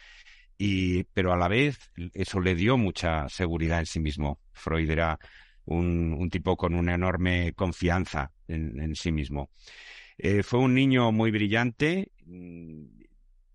y, 0.58 1.04
pero 1.04 1.32
a 1.32 1.36
la 1.36 1.48
vez 1.48 1.78
eso 2.14 2.40
le 2.40 2.54
dio 2.54 2.76
mucha 2.76 3.28
seguridad 3.28 3.80
en 3.80 3.86
sí 3.86 4.00
mismo. 4.00 4.40
Freud 4.52 4.90
era 4.90 5.18
un, 5.64 6.28
tipo 6.30 6.56
con 6.56 6.74
una 6.74 6.94
enorme 6.94 7.52
confianza 7.54 8.32
en, 8.48 8.80
en 8.80 8.94
sí 8.94 9.12
mismo. 9.12 9.50
Eh, 10.18 10.42
fue 10.42 10.60
un 10.60 10.74
niño 10.74 11.10
muy 11.12 11.30
brillante. 11.30 12.12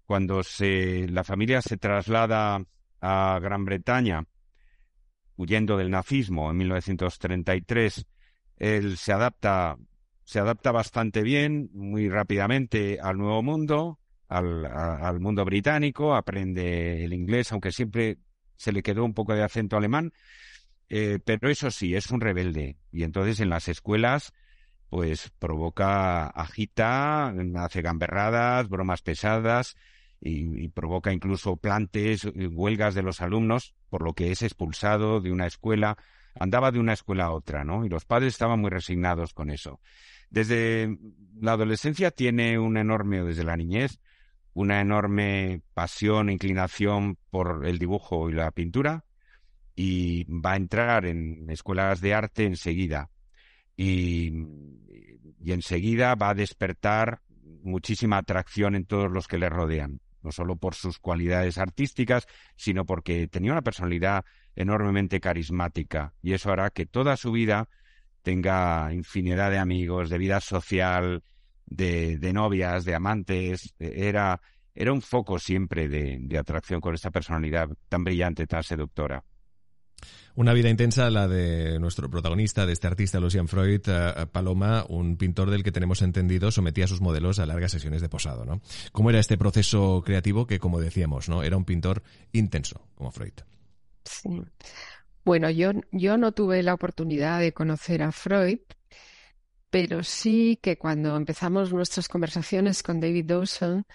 Cuando 0.05 0.43
se, 0.43 1.07
la 1.07 1.24
familia 1.24 1.62
se 1.62 1.77
traslada 1.77 2.62
a 3.01 3.39
Gran 3.41 3.65
Bretaña, 3.65 4.25
huyendo 5.38 5.77
del 5.77 5.91
nazismo 5.91 6.51
en 6.51 6.58
1933, 6.58 8.06
él 8.58 8.98
se 8.98 9.13
adapta, 9.13 9.77
se 10.24 10.39
adapta 10.39 10.72
bastante 10.72 11.22
bien, 11.22 11.70
muy 11.74 12.10
rápidamente 12.10 13.00
al 13.01 13.17
nuevo 13.17 13.41
mundo, 13.44 14.00
al, 14.27 14.65
al 14.65 15.20
mundo 15.20 15.46
británico, 15.46 16.15
aprende 16.15 17.06
el 17.06 17.13
inglés, 17.13 17.51
aunque 17.51 17.72
siempre 17.72 18.17
se 18.58 18.72
le 18.72 18.84
quedó 18.84 19.06
un 19.06 19.13
poco 19.13 19.34
de 19.34 19.44
acento 19.44 19.77
alemán, 19.77 20.12
eh, 20.89 21.20
pero 21.24 21.50
eso 21.50 21.72
sí, 21.72 21.96
es 21.96 22.12
un 22.12 22.22
rebelde. 22.22 22.77
Y 22.91 23.03
entonces 23.03 23.39
en 23.39 23.50
las 23.50 23.67
escuelas, 23.67 24.34
pues 24.89 25.32
provoca, 25.39 26.27
agita, 26.27 27.34
hace 27.58 27.82
gamberradas, 27.82 28.70
bromas 28.70 29.01
pesadas, 29.01 29.75
y, 30.19 30.67
provoca 30.69 31.13
incluso 31.13 31.57
plantes, 31.57 32.25
eh, 32.25 32.47
huelgas 32.47 32.95
de 32.95 33.03
los 33.03 33.21
alumnos, 33.21 33.75
por 33.89 34.03
lo 34.03 34.13
que 34.13 34.31
es 34.31 34.41
expulsado 34.41 35.21
de 35.21 35.31
una 35.31 35.47
escuela, 35.47 35.97
andaba 36.39 36.71
de 36.71 36.79
una 36.79 36.93
escuela 36.93 37.25
a 37.25 37.31
otra, 37.31 37.63
¿no? 37.63 37.86
Y 37.86 37.89
los 37.89 38.05
padres 38.05 38.33
estaban 38.33 38.59
muy 38.59 38.69
resignados 38.69 39.33
con 39.33 39.50
eso. 39.50 39.79
Desde 40.29 40.97
la 41.39 41.53
adolescencia 41.53 42.12
tiene 42.12 42.59
un 42.59 42.77
enorme, 42.77 43.24
desde 43.24 43.43
la 43.43 43.57
niñez, 43.57 44.00
una 44.53 44.81
enorme 44.81 45.62
pasión, 45.74 46.29
inclinación 46.29 47.17
por 47.29 47.65
el 47.65 47.77
dibujo 47.77 48.29
y 48.29 48.33
la 48.33 48.51
pintura, 48.51 49.05
y 49.75 50.24
va 50.25 50.53
a 50.53 50.57
entrar 50.57 51.05
en 51.05 51.50
escuelas 51.50 52.01
de 52.01 52.13
arte 52.15 52.45
enseguida. 52.45 53.09
Y, 53.75 54.33
y 55.39 55.51
enseguida 55.51 56.15
va 56.15 56.29
a 56.31 56.33
despertar 56.33 57.21
muchísima 57.62 58.17
atracción 58.17 58.75
en 58.75 58.86
todos 58.86 59.12
los 59.12 59.27
que 59.27 59.38
le 59.38 59.50
rodean 59.50 60.01
no 60.27 60.34
solo 60.34 60.57
por 60.57 60.75
sus 60.75 61.00
cualidades 61.00 61.57
artísticas, 61.57 62.27
sino 62.57 62.86
porque 62.86 63.29
tenía 63.29 63.53
una 63.53 63.62
personalidad 63.62 64.25
enormemente 64.57 65.22
carismática 65.22 66.13
y 66.22 66.34
eso 66.34 66.51
hará 66.51 66.69
que 66.69 66.86
toda 66.86 67.15
su 67.15 67.31
vida 67.31 67.69
tenga 68.24 68.91
infinidad 68.93 69.51
de 69.51 69.57
amigos, 69.57 70.10
de 70.10 70.17
vida 70.17 70.41
social, 70.41 71.24
de, 71.65 72.19
novias, 72.34 72.84
de 72.84 72.93
amantes. 72.93 73.74
Era, 73.79 74.41
era 74.75 74.91
un 74.91 75.01
foco 75.01 75.39
siempre 75.39 75.88
de, 75.88 76.17
de 76.19 76.38
atracción 76.38 76.81
con 76.81 76.93
esta 76.93 77.10
personalidad 77.10 77.69
tan 77.88 78.03
brillante, 78.03 78.46
tan 78.46 78.63
seductora. 78.63 79.24
Una 80.38 80.53
vida 80.53 80.70
intensa 80.70 81.10
la 81.10 81.27
de 81.27 81.79
nuestro 81.79 82.12
protagonista, 82.12 82.67
de 82.67 82.74
este 82.74 82.86
artista 82.86 83.20
Lucian 83.20 83.48
Freud, 83.48 83.82
uh, 83.88 84.27
Paloma, 84.27 84.86
un 84.88 85.17
pintor 85.17 85.50
del 85.50 85.63
que 85.63 85.72
tenemos 85.72 86.03
entendido 86.03 86.51
sometía 86.51 86.86
a 86.86 86.88
sus 86.88 87.01
modelos 87.01 87.39
a 87.39 87.48
largas 87.48 87.72
sesiones 87.72 88.03
de 88.03 88.08
posado, 88.08 88.46
¿no? 88.46 88.62
¿Cómo 88.91 89.10
era 89.10 89.17
este 89.17 89.36
proceso 89.36 90.03
creativo 90.06 90.46
que, 90.46 90.60
como 90.60 90.79
decíamos, 90.79 91.27
¿no? 91.27 91.41
Era 91.41 91.58
un 91.58 91.65
pintor 91.65 92.03
intenso, 92.34 92.88
como 92.94 93.10
Freud. 93.10 93.34
Sí. 94.06 94.44
Bueno, 95.25 95.50
yo, 95.50 95.72
yo 95.91 96.20
no 96.20 96.32
tuve 96.34 96.62
la 96.62 96.75
oportunidad 96.75 97.39
de 97.39 97.51
conocer 97.51 98.03
a 98.03 98.12
Freud, 98.12 98.60
pero 99.72 100.03
sí 100.03 100.60
que 100.62 100.77
cuando 100.77 101.17
empezamos 101.17 101.74
nuestras 101.74 102.08
conversaciones 102.08 102.84
con 102.84 103.00
David 103.00 103.25
Dawson, 103.25 103.88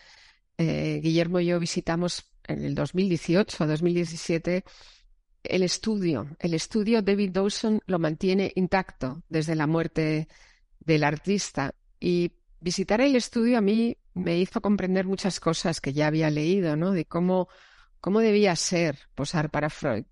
eh, 0.59 0.99
Guillermo 1.05 1.39
y 1.39 1.47
yo 1.47 1.61
visitamos 1.61 2.25
en 2.49 2.65
el 2.65 2.75
2018 2.75 3.65
2017 3.65 4.65
el 5.43 5.63
estudio. 5.63 6.29
El 6.39 6.55
estudio 6.55 7.03
David 7.03 7.31
Dawson 7.33 7.81
lo 7.87 7.99
mantiene 7.99 8.53
intacto 8.55 9.23
desde 9.29 9.55
la 9.55 9.67
muerte 9.67 10.29
del 10.81 11.05
artista 11.05 11.75
y 12.01 12.33
visitar 12.61 13.01
el 13.01 13.17
estudio 13.17 13.59
a 13.59 13.61
mí 13.61 13.97
me 14.15 14.39
hizo 14.39 14.61
comprender 14.61 15.07
muchas 15.07 15.41
cosas 15.41 15.81
que 15.81 15.93
ya 15.93 16.07
había 16.07 16.31
leído, 16.31 16.77
¿no? 16.77 16.93
De 16.93 17.05
cómo, 17.07 17.49
cómo 18.01 18.21
debía 18.21 18.55
ser 18.57 18.99
posar 19.15 19.51
para 19.51 19.71
Freud. 19.71 20.05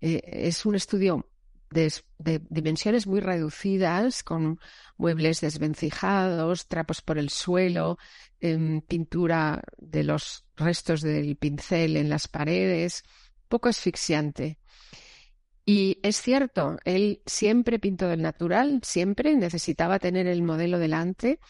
Eh, 0.00 0.20
es 0.24 0.66
un 0.66 0.74
estudio 0.74 1.28
de, 1.70 2.40
dimensiones 2.48 3.06
muy 3.06 3.20
reducidas, 3.20 4.22
con 4.22 4.58
muebles 4.96 5.40
desvencijados, 5.40 6.68
trapos 6.68 7.02
por 7.02 7.18
el 7.18 7.28
suelo, 7.28 7.98
eh, 8.40 8.80
pintura 8.88 9.62
de 9.76 10.04
los 10.04 10.44
restos 10.56 11.02
del 11.02 11.36
pincel 11.36 11.96
en 11.96 12.08
las 12.08 12.28
paredes 12.28 13.04
poco 13.48 13.68
asfixiante. 13.68 14.58
Y 15.64 15.98
es 16.02 16.20
cierto, 16.20 16.78
él 16.84 17.22
siempre 17.26 17.80
pintó 17.80 18.06
del 18.08 18.22
natural, 18.22 18.80
siempre 18.84 19.34
necesitaba 19.34 19.98
tener 19.98 20.28
el 20.28 20.42
modelo 20.42 20.78
delante 20.78 21.40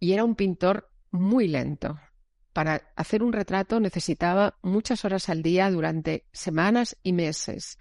y 0.00 0.12
era 0.12 0.24
un 0.24 0.34
pintor 0.34 0.90
muy 1.10 1.48
lento. 1.48 1.98
Para 2.54 2.82
hacer 2.96 3.22
un 3.22 3.32
retrato 3.32 3.78
necesitaba 3.78 4.58
muchas 4.62 5.04
horas 5.04 5.28
al 5.28 5.42
día 5.42 5.70
durante 5.70 6.24
semanas 6.32 6.96
y 7.02 7.12
meses. 7.12 7.78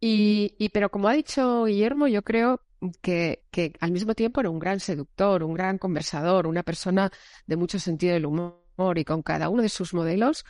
Y, 0.00 0.56
y 0.58 0.70
pero 0.70 0.90
como 0.90 1.08
ha 1.08 1.12
dicho 1.12 1.64
Guillermo, 1.64 2.08
yo 2.08 2.22
creo 2.22 2.60
que, 3.00 3.44
que, 3.50 3.72
al 3.80 3.92
mismo 3.92 4.14
tiempo 4.14 4.40
era 4.40 4.50
un 4.50 4.58
gran 4.58 4.80
seductor, 4.80 5.42
un 5.42 5.54
gran 5.54 5.78
conversador, 5.78 6.46
una 6.46 6.62
persona 6.62 7.10
de 7.46 7.56
mucho 7.56 7.78
sentido 7.78 8.14
del 8.14 8.26
humor 8.26 8.58
y 8.96 9.04
con 9.04 9.22
cada 9.22 9.48
uno 9.48 9.62
de 9.62 9.68
sus 9.68 9.94
modelos 9.94 10.44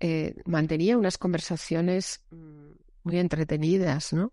eh, 0.00 0.34
mantenía 0.46 0.96
unas 0.96 1.18
conversaciones 1.18 2.24
mm, 2.30 2.70
muy 3.04 3.18
entretenidas, 3.18 4.14
¿no? 4.14 4.32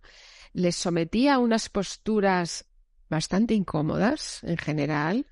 Les 0.53 0.75
sometía 0.75 1.35
a 1.35 1.39
unas 1.39 1.67
posturas 1.67 2.65
bastante 3.09 3.53
incómodas 3.53 4.43
en 4.43 4.57
general. 4.57 5.27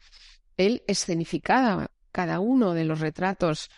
Él 0.57 0.83
escenificaba 0.87 1.89
cada 2.11 2.41
uno 2.41 2.73
de 2.73 2.83
los 2.83 2.99
retratos 2.99 3.69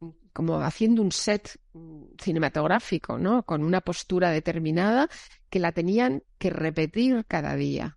mm, 0.00 0.10
como 0.34 0.60
haciendo 0.60 1.00
un 1.00 1.12
set 1.12 1.58
mm, 1.72 2.02
cinematográfico, 2.22 3.18
¿no? 3.18 3.44
Con 3.44 3.64
una 3.64 3.80
postura 3.80 4.30
determinada 4.30 5.08
que 5.48 5.60
la 5.60 5.72
tenían 5.72 6.22
que 6.38 6.50
repetir 6.50 7.24
cada 7.26 7.56
día. 7.56 7.96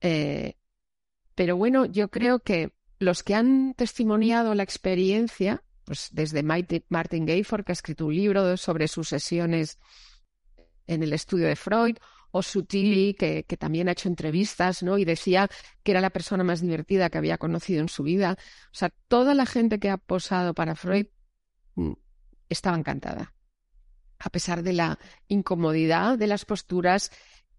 Eh, 0.00 0.54
pero 1.34 1.56
bueno, 1.56 1.84
yo 1.84 2.08
creo 2.08 2.40
que 2.40 2.72
los 2.98 3.22
que 3.22 3.34
han 3.34 3.74
testimoniado 3.74 4.54
la 4.54 4.62
experiencia 4.62 5.62
pues 5.90 6.08
desde 6.12 6.44
Martin 6.44 7.26
Gayford, 7.26 7.64
que 7.64 7.72
ha 7.72 7.80
escrito 7.80 8.06
un 8.06 8.14
libro 8.14 8.56
sobre 8.56 8.86
sus 8.86 9.08
sesiones 9.08 9.80
en 10.86 11.02
el 11.02 11.12
estudio 11.12 11.48
de 11.48 11.56
Freud, 11.56 11.96
o 12.30 12.44
Sutili, 12.44 13.14
que, 13.14 13.42
que, 13.42 13.56
también 13.56 13.88
ha 13.88 13.92
hecho 13.92 14.08
entrevistas, 14.08 14.84
¿no? 14.84 14.98
Y 14.98 15.04
decía 15.04 15.48
que 15.82 15.90
era 15.90 16.00
la 16.00 16.10
persona 16.10 16.44
más 16.44 16.60
divertida 16.60 17.10
que 17.10 17.18
había 17.18 17.38
conocido 17.38 17.80
en 17.80 17.88
su 17.88 18.04
vida. 18.04 18.36
O 18.66 18.74
sea, 18.74 18.90
toda 19.08 19.34
la 19.34 19.46
gente 19.46 19.80
que 19.80 19.90
ha 19.90 19.96
posado 19.96 20.54
para 20.54 20.76
Freud 20.76 21.06
mm, 21.74 21.94
estaba 22.48 22.78
encantada. 22.78 23.34
A 24.20 24.30
pesar 24.30 24.62
de 24.62 24.74
la 24.74 25.00
incomodidad 25.26 26.16
de 26.18 26.28
las 26.28 26.44
posturas 26.44 27.10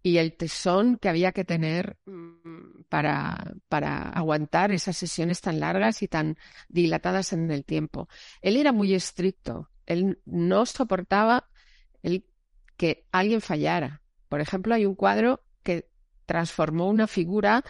y 0.04 0.18
el 0.18 0.34
tesón 0.36 0.98
que 0.98 1.10
había 1.10 1.32
que 1.32 1.46
tener 1.46 1.98
mm, 2.06 2.84
para, 2.90 3.54
para 3.70 4.10
aguantar 4.10 4.72
esas 4.72 4.98
sesiones 4.98 5.42
tan 5.42 5.60
largas 5.60 6.02
y 6.02 6.08
tan 6.08 6.38
dilatadas 6.70 7.34
en 7.34 7.52
el 7.52 7.66
tiempo. 7.66 8.08
Él 8.42 8.58
era 8.58 8.72
muy 8.72 8.94
estricto, 8.94 9.70
él 9.86 10.20
no 10.26 10.66
soportaba 10.66 11.50
el 12.02 12.26
que 12.78 13.06
alguien 13.12 13.42
fallara. 13.42 14.02
Por 14.28 14.42
ejemplo, 14.42 14.74
hay 14.74 14.86
un 14.86 14.96
cuadro 14.96 15.44
que 15.64 15.90
transformó 16.26 16.88
una 16.88 17.08
figura 17.08 17.64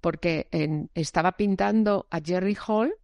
porque 0.00 0.48
estaba 0.94 1.32
pintando 1.32 2.06
a 2.10 2.20
Jerry 2.20 2.56
Hall 2.66 2.94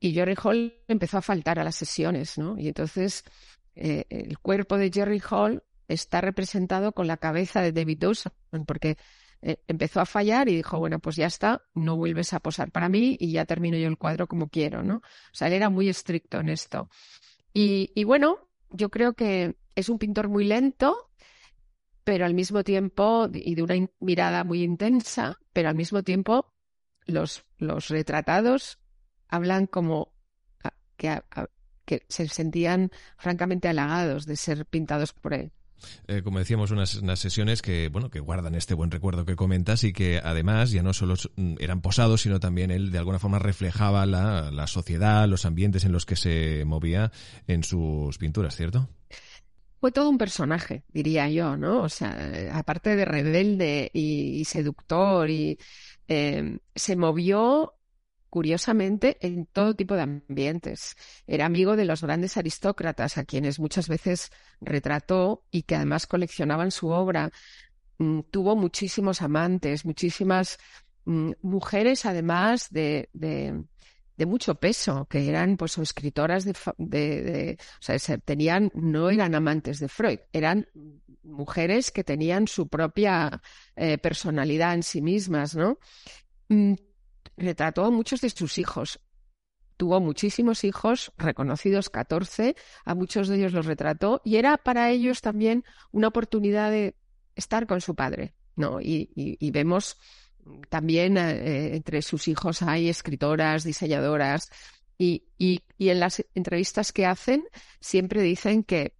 y 0.00 0.12
Jerry 0.12 0.34
Hall 0.42 0.74
empezó 0.86 1.18
a 1.18 1.22
faltar 1.22 1.58
a 1.58 1.64
las 1.64 1.76
sesiones, 1.76 2.36
¿no? 2.38 2.58
Y 2.58 2.68
entonces 2.68 3.24
eh, 3.74 4.04
el 4.10 4.38
cuerpo 4.38 4.76
de 4.76 4.90
Jerry 4.92 5.22
Hall 5.30 5.62
está 5.88 6.20
representado 6.20 6.92
con 6.92 7.06
la 7.06 7.16
cabeza 7.16 7.60
de 7.62 7.72
David 7.72 7.98
Dawson, 7.98 8.32
porque 8.66 8.96
eh, 9.46 9.58
empezó 9.68 10.00
a 10.00 10.06
fallar 10.06 10.48
y 10.48 10.56
dijo, 10.56 10.78
bueno, 10.78 11.00
pues 11.00 11.16
ya 11.16 11.26
está, 11.26 11.62
no 11.74 11.96
vuelves 11.96 12.32
a 12.32 12.40
posar 12.40 12.72
para 12.72 12.88
mí 12.88 13.16
y 13.20 13.32
ya 13.32 13.44
termino 13.44 13.76
yo 13.76 13.88
el 13.88 13.98
cuadro 13.98 14.26
como 14.26 14.48
quiero, 14.48 14.82
¿no? 14.82 14.96
O 14.96 15.02
sea, 15.32 15.48
él 15.48 15.54
era 15.54 15.68
muy 15.68 15.88
estricto 15.90 16.40
en 16.40 16.48
esto. 16.48 16.88
Y, 17.52 18.02
bueno, 18.04 18.48
yo 18.70 18.88
creo 18.88 19.12
que 19.12 19.56
es 19.74 19.88
un 19.88 19.98
pintor 19.98 20.28
muy 20.28 20.44
lento, 20.44 21.10
pero 22.04 22.24
al 22.24 22.34
mismo 22.34 22.64
tiempo, 22.64 23.28
y 23.32 23.54
de 23.54 23.62
una 23.62 23.74
mirada 24.00 24.44
muy 24.44 24.62
intensa, 24.62 25.38
pero 25.52 25.68
al 25.68 25.76
mismo 25.76 26.02
tiempo 26.02 26.52
los, 27.06 27.44
los 27.58 27.88
retratados 27.88 28.78
hablan 29.28 29.66
como 29.66 30.12
que, 30.96 31.20
que 31.84 32.06
se 32.08 32.28
sentían 32.28 32.90
francamente 33.18 33.68
halagados 33.68 34.26
de 34.26 34.36
ser 34.36 34.66
pintados 34.66 35.12
por 35.12 35.34
él. 35.34 35.52
Eh, 36.06 36.22
como 36.22 36.38
decíamos, 36.38 36.70
unas, 36.70 36.96
unas, 36.96 37.18
sesiones 37.18 37.62
que, 37.62 37.88
bueno, 37.88 38.10
que 38.10 38.20
guardan 38.20 38.54
este 38.54 38.74
buen 38.74 38.90
recuerdo 38.90 39.24
que 39.24 39.36
comentas 39.36 39.84
y 39.84 39.92
que 39.92 40.20
además 40.22 40.70
ya 40.70 40.82
no 40.82 40.92
solo 40.92 41.14
mm, 41.36 41.54
eran 41.60 41.80
posados, 41.80 42.22
sino 42.22 42.40
también 42.40 42.70
él 42.70 42.90
de 42.90 42.98
alguna 42.98 43.18
forma 43.18 43.38
reflejaba 43.38 44.06
la, 44.06 44.50
la 44.50 44.66
sociedad, 44.66 45.28
los 45.28 45.44
ambientes 45.44 45.84
en 45.84 45.92
los 45.92 46.06
que 46.06 46.16
se 46.16 46.64
movía 46.64 47.12
en 47.46 47.64
sus 47.64 48.18
pinturas, 48.18 48.56
¿cierto? 48.56 48.88
Fue 49.80 49.92
todo 49.92 50.08
un 50.08 50.16
personaje, 50.18 50.82
diría 50.92 51.28
yo, 51.28 51.56
¿no? 51.56 51.82
O 51.82 51.88
sea, 51.90 52.16
aparte 52.52 52.96
de 52.96 53.04
rebelde 53.04 53.90
y, 53.92 54.40
y 54.40 54.44
seductor 54.46 55.28
y 55.28 55.58
eh, 56.08 56.58
se 56.74 56.96
movió 56.96 57.74
curiosamente 58.34 59.16
en 59.20 59.46
todo 59.46 59.76
tipo 59.76 59.94
de 59.94 60.02
ambientes. 60.02 60.96
Era 61.24 61.46
amigo 61.46 61.76
de 61.76 61.84
los 61.84 62.02
grandes 62.02 62.36
aristócratas, 62.36 63.16
a 63.16 63.24
quienes 63.24 63.60
muchas 63.60 63.86
veces 63.88 64.32
retrató 64.60 65.44
y 65.52 65.62
que 65.62 65.76
además 65.76 66.08
coleccionaban 66.08 66.72
su 66.72 66.88
obra. 66.88 67.30
Mm, 67.98 68.22
tuvo 68.32 68.56
muchísimos 68.56 69.22
amantes, 69.22 69.84
muchísimas 69.84 70.58
mm, 71.04 71.30
mujeres, 71.42 72.06
además 72.06 72.72
de, 72.72 73.08
de, 73.12 74.26
mucho 74.26 74.56
peso, 74.56 75.06
que 75.08 75.28
eran 75.28 75.56
pues 75.56 75.78
escritoras 75.78 76.44
de, 76.44 77.56
o 77.78 77.98
sea, 77.98 78.18
tenían, 78.18 78.72
no 78.74 79.10
eran 79.10 79.36
amantes 79.36 79.78
de 79.78 79.88
Freud, 79.88 80.18
eran 80.32 80.66
mujeres 81.22 81.92
que 81.92 82.02
tenían 82.02 82.48
su 82.48 82.66
propia 82.66 83.40
eh, 83.76 83.96
personalidad 83.98 84.74
en 84.74 84.82
sí 84.82 85.00
mismas, 85.00 85.54
¿no? 85.54 85.78
Retrató 87.36 87.84
a 87.84 87.90
muchos 87.90 88.20
de 88.20 88.30
sus 88.30 88.58
hijos. 88.58 89.00
Tuvo 89.76 90.00
muchísimos 90.00 90.62
hijos, 90.64 91.12
reconocidos 91.18 91.90
14, 91.90 92.54
a 92.84 92.94
muchos 92.94 93.28
de 93.28 93.36
ellos 93.36 93.52
los 93.52 93.66
retrató 93.66 94.22
y 94.24 94.36
era 94.36 94.56
para 94.56 94.90
ellos 94.90 95.20
también 95.20 95.64
una 95.90 96.08
oportunidad 96.08 96.70
de 96.70 96.96
estar 97.34 97.66
con 97.66 97.80
su 97.80 97.96
padre, 97.96 98.34
¿no? 98.54 98.80
Y, 98.80 99.10
y, 99.14 99.50
vemos 99.50 99.98
también 100.68 101.16
eh, 101.16 101.74
entre 101.74 102.02
sus 102.02 102.28
hijos 102.28 102.62
hay 102.62 102.88
escritoras, 102.88 103.64
diseñadoras 103.64 104.48
y, 104.96 105.24
y 105.38 105.62
en 105.80 105.98
las 105.98 106.24
entrevistas 106.34 106.92
que 106.92 107.06
hacen 107.06 107.42
siempre 107.80 108.22
dicen 108.22 108.62
que 108.62 108.94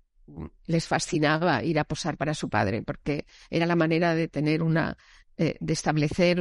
les 0.66 0.88
fascinaba 0.88 1.62
ir 1.62 1.78
a 1.78 1.84
posar 1.84 2.16
para 2.16 2.34
su 2.34 2.48
padre, 2.48 2.82
porque 2.82 3.26
era 3.50 3.66
la 3.66 3.76
manera 3.76 4.14
de 4.14 4.28
tener 4.28 4.62
una 4.62 4.96
eh, 5.36 5.56
de 5.60 5.72
establecer, 5.72 6.40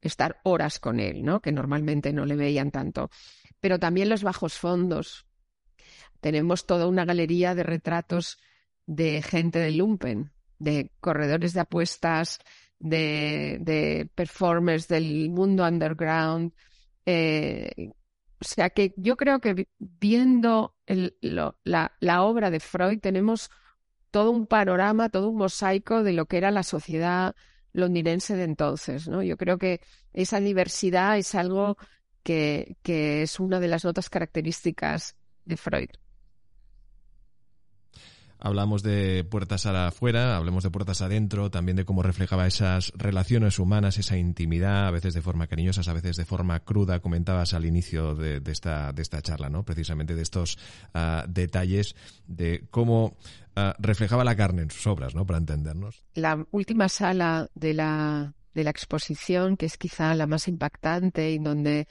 estar 0.00 0.40
horas 0.42 0.78
con 0.80 0.98
él, 0.98 1.22
¿no? 1.22 1.40
Que 1.40 1.52
normalmente 1.52 2.12
no 2.12 2.26
le 2.26 2.36
veían 2.36 2.70
tanto. 2.70 3.10
Pero 3.60 3.78
también 3.78 4.08
los 4.08 4.22
bajos 4.22 4.54
fondos 4.54 5.26
tenemos 6.20 6.66
toda 6.66 6.86
una 6.86 7.04
galería 7.04 7.54
de 7.54 7.62
retratos 7.62 8.38
de 8.86 9.22
gente 9.22 9.58
de 9.58 9.72
Lumpen, 9.72 10.32
de 10.58 10.90
corredores 11.00 11.52
de 11.52 11.60
apuestas, 11.60 12.40
de, 12.78 13.58
de 13.60 14.10
performers 14.14 14.88
del 14.88 15.30
mundo 15.30 15.64
underground. 15.64 16.52
Eh, 17.06 17.90
o 18.40 18.44
sea 18.44 18.70
que 18.70 18.92
yo 18.96 19.16
creo 19.16 19.40
que 19.40 19.68
viendo 19.78 20.74
la, 21.20 21.92
la 22.00 22.22
obra 22.22 22.50
de 22.50 22.58
Freud 22.58 22.98
tenemos 22.98 23.50
todo 24.10 24.30
un 24.30 24.46
panorama, 24.46 25.08
todo 25.08 25.28
un 25.28 25.36
mosaico 25.36 26.02
de 26.02 26.12
lo 26.12 26.26
que 26.26 26.38
era 26.38 26.50
la 26.50 26.64
sociedad 26.64 27.36
londinense 27.72 28.36
de 28.36 28.44
entonces, 28.44 29.08
¿no? 29.08 29.22
Yo 29.22 29.36
creo 29.36 29.58
que 29.58 29.80
esa 30.12 30.40
diversidad 30.40 31.18
es 31.18 31.34
algo 31.34 31.76
que, 32.22 32.76
que 32.82 33.22
es 33.22 33.40
una 33.40 33.60
de 33.60 33.68
las 33.68 33.84
notas 33.84 34.10
características 34.10 35.16
de 35.44 35.56
Freud. 35.56 35.90
Hablamos 38.44 38.82
de 38.82 39.22
puertas 39.22 39.66
afuera, 39.66 40.36
hablemos 40.36 40.64
de 40.64 40.70
puertas 40.70 41.00
adentro, 41.00 41.52
también 41.52 41.76
de 41.76 41.84
cómo 41.84 42.02
reflejaba 42.02 42.48
esas 42.48 42.92
relaciones 42.96 43.60
humanas, 43.60 43.98
esa 43.98 44.16
intimidad, 44.16 44.88
a 44.88 44.90
veces 44.90 45.14
de 45.14 45.22
forma 45.22 45.46
cariñosa, 45.46 45.88
a 45.88 45.94
veces 45.94 46.16
de 46.16 46.24
forma 46.24 46.58
cruda. 46.58 46.98
Comentabas 46.98 47.54
al 47.54 47.66
inicio 47.66 48.16
de, 48.16 48.42
esta, 48.50 48.92
de 48.92 49.00
esta 49.00 49.22
charla, 49.22 49.48
¿no? 49.48 49.64
Precisamente 49.64 50.16
de 50.16 50.22
estos 50.22 50.58
ah, 50.92 51.24
detalles 51.28 51.94
de 52.26 52.66
cómo 52.72 53.16
ah, 53.54 53.76
reflejaba 53.78 54.24
la 54.24 54.34
carne 54.34 54.62
en 54.62 54.72
sus 54.72 54.88
obras, 54.88 55.14
¿no? 55.14 55.24
Para 55.24 55.38
entendernos. 55.38 56.02
La 56.14 56.44
última 56.50 56.88
sala 56.88 57.48
de 57.54 57.74
la, 57.74 58.34
de 58.54 58.64
la 58.64 58.70
exposición, 58.70 59.56
que 59.56 59.66
es 59.66 59.78
quizá 59.78 60.16
la 60.16 60.26
más 60.26 60.48
impactante 60.48 61.30
y 61.30 61.38
donde 61.38 61.86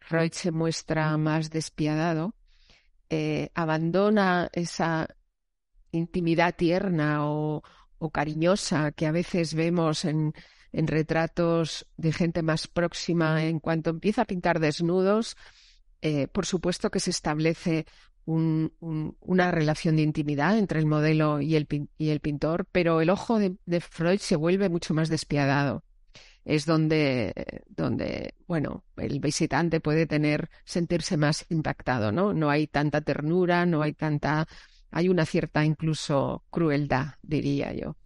Freud 0.00 0.32
se 0.32 0.52
muestra 0.52 1.18
más 1.18 1.50
despiadado, 1.50 2.34
eh, 3.10 3.50
abandona 3.54 4.48
esa 4.54 5.06
intimidad 5.92 6.54
tierna 6.56 7.26
o, 7.26 7.62
cariñosa 8.12 8.90
que 8.90 9.06
a 9.06 9.12
veces 9.12 9.54
vemos 9.54 10.04
en, 10.04 10.34
en 10.72 10.86
retratos 10.88 11.86
de 11.96 12.12
gente 12.12 12.42
más 12.42 12.66
próxima, 12.66 13.44
en 13.44 13.60
cuanto 13.60 13.90
empieza 13.90 14.22
a 14.22 14.24
pintar 14.24 14.58
desnudos, 14.58 15.36
eh, 16.00 16.26
por 16.26 16.46
supuesto 16.46 16.90
que 16.90 16.98
se 16.98 17.10
establece 17.10 17.86
una 18.24 19.50
relación 19.50 19.96
de 19.96 20.02
intimidad 20.02 20.56
entre 20.56 20.78
el 20.78 20.86
modelo 20.86 21.40
y 21.40 21.56
el, 21.56 21.66
y 21.98 22.10
el 22.10 22.20
pintor, 22.20 22.66
pero 22.70 23.00
el 23.00 23.10
ojo 23.10 23.38
de, 23.38 23.80
Freud 23.80 24.18
se 24.18 24.36
vuelve 24.36 24.68
mucho 24.68 24.94
más 24.94 25.08
despiadado. 25.08 25.84
Es 26.44 26.66
donde, 26.66 27.32
donde, 27.68 28.34
bueno, 28.48 28.84
el 28.96 29.20
visitante 29.20 29.80
puede 29.80 30.06
tener, 30.06 30.50
sentirse 30.64 31.16
más 31.16 31.46
impactado, 31.50 32.10
¿no? 32.10 32.32
No 32.32 32.50
hay 32.50 32.66
tanta 32.66 33.00
ternura, 33.00 33.64
no 33.64 33.82
hay 33.82 33.92
tanta 33.92 34.48
hay 34.92 35.08
una 35.08 35.26
cierta 35.26 35.64
incluso 35.64 36.44
crueldad, 36.50 37.14
diría 37.22 37.72
yo. 37.72 37.96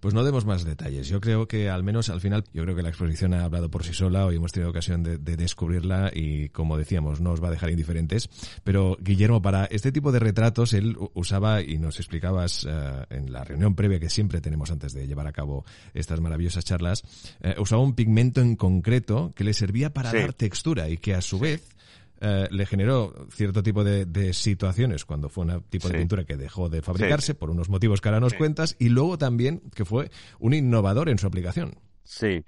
Pues 0.00 0.14
no 0.14 0.24
demos 0.24 0.44
más 0.44 0.64
detalles. 0.64 1.08
Yo 1.08 1.20
creo 1.20 1.48
que 1.48 1.68
al 1.68 1.82
menos 1.82 2.08
al 2.08 2.20
final, 2.20 2.44
yo 2.52 2.62
creo 2.62 2.76
que 2.76 2.82
la 2.82 2.88
exposición 2.88 3.34
ha 3.34 3.44
hablado 3.44 3.70
por 3.70 3.84
sí 3.84 3.92
sola. 3.92 4.26
Hoy 4.26 4.36
hemos 4.36 4.52
tenido 4.52 4.70
ocasión 4.70 5.02
de, 5.02 5.18
descubrirla 5.18 6.10
y, 6.14 6.48
como 6.50 6.78
decíamos, 6.78 7.20
no 7.20 7.32
os 7.32 7.42
va 7.42 7.48
a 7.48 7.50
dejar 7.50 7.70
indiferentes. 7.70 8.30
Pero 8.64 8.96
Guillermo, 9.00 9.42
para 9.42 9.64
este 9.66 9.92
tipo 9.92 10.12
de 10.12 10.20
retratos, 10.20 10.72
él 10.72 10.96
usaba 11.14 11.62
y 11.62 11.78
nos 11.78 11.98
explicabas 11.98 12.66
eh, 12.68 13.06
en 13.10 13.32
la 13.32 13.44
reunión 13.44 13.74
previa 13.74 14.00
que 14.00 14.08
siempre 14.08 14.40
tenemos 14.40 14.70
antes 14.70 14.92
de 14.92 15.06
llevar 15.06 15.26
a 15.26 15.32
cabo 15.32 15.64
estas 15.94 16.20
maravillosas 16.20 16.64
charlas, 16.64 17.02
eh, 17.40 17.56
usaba 17.58 17.82
un 17.82 17.94
pigmento 17.94 18.40
en 18.40 18.56
concreto 18.56 19.32
que 19.34 19.44
le 19.44 19.52
servía 19.52 19.92
para 19.92 20.12
dar 20.12 20.32
textura 20.32 20.88
y 20.88 20.98
que 20.98 21.14
a 21.14 21.20
su 21.20 21.38
vez 21.38 21.75
eh, 22.20 22.48
le 22.50 22.66
generó 22.66 23.26
cierto 23.30 23.62
tipo 23.62 23.84
de, 23.84 24.32
situaciones 24.32 25.04
cuando 25.04 25.28
fue 25.28 25.44
un 25.44 25.62
tipo 25.64 25.88
de 25.88 25.98
pintura 25.98 26.24
que 26.24 26.36
dejó 26.36 26.68
de 26.68 26.82
fabricarse 26.82 27.34
por 27.34 27.50
unos 27.50 27.68
motivos 27.68 28.00
que 28.00 28.08
ahora 28.08 28.20
nos 28.20 28.34
cuentas 28.34 28.76
y 28.78 28.88
luego 28.88 29.18
también 29.18 29.62
que 29.74 29.84
fue 29.84 30.10
un 30.38 30.54
innovador 30.54 31.08
en 31.08 31.18
su 31.18 31.26
aplicación. 31.26 31.78
Sí, 32.04 32.44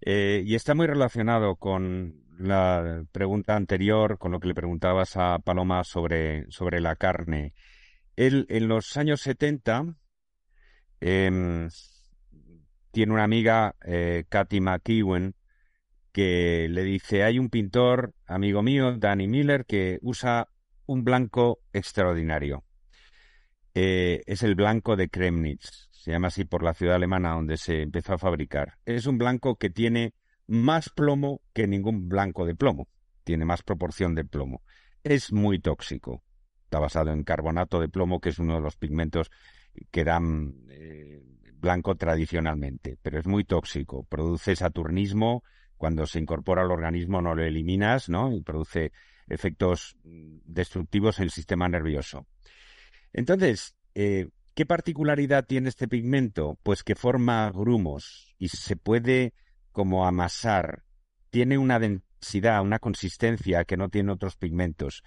eh, 0.00 0.42
y 0.44 0.54
está 0.54 0.74
muy 0.74 0.86
relacionado 0.86 1.56
con 1.56 2.22
la 2.38 3.04
pregunta 3.12 3.54
anterior, 3.54 4.18
con 4.18 4.32
lo 4.32 4.40
que 4.40 4.48
le 4.48 4.54
preguntabas 4.54 5.16
a 5.16 5.38
Paloma 5.38 5.84
sobre, 5.84 6.50
sobre 6.50 6.80
la 6.80 6.96
carne. 6.96 7.54
Él 8.16 8.46
en 8.48 8.68
los 8.68 8.96
años 8.96 9.20
70 9.20 9.94
em, 11.00 11.68
tiene 12.90 13.12
una 13.12 13.24
amiga, 13.24 13.76
eh, 13.84 14.24
Katy 14.28 14.60
McEwen, 14.60 15.34
que 16.12 16.68
le 16.70 16.84
dice, 16.84 17.24
hay 17.24 17.38
un 17.38 17.48
pintor, 17.48 18.14
amigo 18.26 18.62
mío, 18.62 18.96
Danny 18.98 19.26
Miller, 19.26 19.64
que 19.64 19.98
usa 20.02 20.48
un 20.86 21.04
blanco 21.04 21.60
extraordinario. 21.72 22.64
Eh, 23.74 24.22
es 24.26 24.42
el 24.42 24.54
blanco 24.54 24.96
de 24.96 25.08
Kremnitz, 25.08 25.88
se 25.90 26.10
llama 26.10 26.28
así 26.28 26.44
por 26.44 26.62
la 26.62 26.74
ciudad 26.74 26.96
alemana 26.96 27.34
donde 27.34 27.56
se 27.56 27.82
empezó 27.82 28.14
a 28.14 28.18
fabricar. 28.18 28.74
Es 28.84 29.06
un 29.06 29.16
blanco 29.16 29.56
que 29.56 29.70
tiene 29.70 30.14
más 30.46 30.90
plomo 30.90 31.40
que 31.54 31.66
ningún 31.66 32.08
blanco 32.08 32.44
de 32.44 32.54
plomo, 32.54 32.88
tiene 33.24 33.46
más 33.46 33.62
proporción 33.62 34.14
de 34.14 34.24
plomo. 34.24 34.62
Es 35.02 35.32
muy 35.32 35.58
tóxico, 35.58 36.22
está 36.64 36.78
basado 36.78 37.10
en 37.12 37.24
carbonato 37.24 37.80
de 37.80 37.88
plomo, 37.88 38.20
que 38.20 38.28
es 38.28 38.38
uno 38.38 38.56
de 38.56 38.60
los 38.60 38.76
pigmentos 38.76 39.30
que 39.90 40.04
dan 40.04 40.54
eh, 40.68 41.22
blanco 41.54 41.94
tradicionalmente, 41.94 42.98
pero 43.00 43.18
es 43.18 43.26
muy 43.26 43.44
tóxico, 43.44 44.04
produce 44.04 44.56
saturnismo, 44.56 45.42
cuando 45.82 46.06
se 46.06 46.20
incorpora 46.20 46.62
al 46.62 46.70
organismo 46.70 47.20
no 47.20 47.34
lo 47.34 47.42
eliminas, 47.42 48.08
¿no? 48.08 48.32
Y 48.32 48.40
produce 48.40 48.92
efectos 49.26 49.96
destructivos 50.04 51.18
en 51.18 51.24
el 51.24 51.32
sistema 51.32 51.68
nervioso. 51.68 52.28
Entonces, 53.12 53.74
eh, 53.96 54.28
¿qué 54.54 54.64
particularidad 54.64 55.44
tiene 55.44 55.68
este 55.68 55.88
pigmento? 55.88 56.56
Pues 56.62 56.84
que 56.84 56.94
forma 56.94 57.50
grumos 57.50 58.32
y 58.38 58.46
se 58.50 58.76
puede 58.76 59.34
como 59.72 60.06
amasar. 60.06 60.84
Tiene 61.30 61.58
una 61.58 61.80
densidad, 61.80 62.62
una 62.62 62.78
consistencia 62.78 63.64
que 63.64 63.76
no 63.76 63.88
tiene 63.88 64.12
otros 64.12 64.36
pigmentos. 64.36 65.02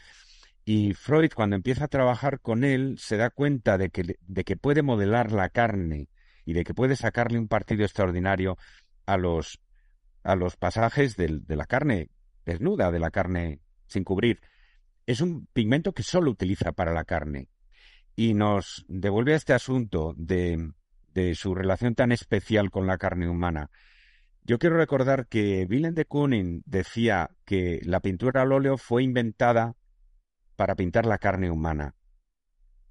Y 0.65 0.93
Freud, 0.93 1.31
cuando 1.33 1.55
empieza 1.55 1.85
a 1.85 1.88
trabajar 1.88 2.41
con 2.41 2.65
él, 2.65 2.97
se 2.99 3.15
da 3.15 3.29
cuenta 3.29 3.77
de 3.77 3.91
que, 3.91 4.17
de 4.19 4.43
que 4.43 4.57
puede 4.57 4.81
modelar 4.81 5.31
la 5.31 5.47
carne 5.47 6.09
y 6.43 6.51
de 6.51 6.65
que 6.65 6.73
puede 6.73 6.97
sacarle 6.97 7.39
un 7.39 7.47
partido 7.47 7.85
extraordinario 7.85 8.57
a 9.05 9.15
los 9.15 9.61
a 10.25 10.35
los 10.35 10.57
pasajes 10.57 11.15
de 11.15 11.55
la 11.55 11.65
carne 11.65 12.09
desnuda, 12.45 12.91
de 12.91 12.99
la 12.99 13.11
carne 13.11 13.61
sin 13.85 14.03
cubrir. 14.03 14.41
Es 15.05 15.21
un 15.21 15.45
pigmento 15.53 15.93
que 15.93 16.03
solo 16.03 16.31
utiliza 16.31 16.71
para 16.71 16.93
la 16.93 17.05
carne. 17.05 17.49
Y 18.15 18.33
nos 18.33 18.85
devuelve 18.88 19.33
a 19.33 19.38
este 19.38 19.53
asunto 19.53 20.13
de, 20.17 20.71
de 21.13 21.35
su 21.35 21.53
relación 21.53 21.93
tan 21.93 22.11
especial 22.11 22.71
con 22.71 22.88
la 22.88 22.97
carne 22.97 23.29
humana. 23.29 23.69
Yo 24.43 24.57
quiero 24.57 24.77
recordar 24.77 25.27
que 25.27 25.67
Willem 25.69 25.93
de 25.93 26.05
Kooning 26.05 26.63
decía 26.65 27.29
que 27.45 27.79
la 27.83 27.99
pintura 27.99 28.41
al 28.41 28.51
óleo 28.51 28.77
fue 28.77 29.03
inventada 29.03 29.75
para 30.55 30.75
pintar 30.75 31.05
la 31.05 31.19
carne 31.19 31.51
humana, 31.51 31.95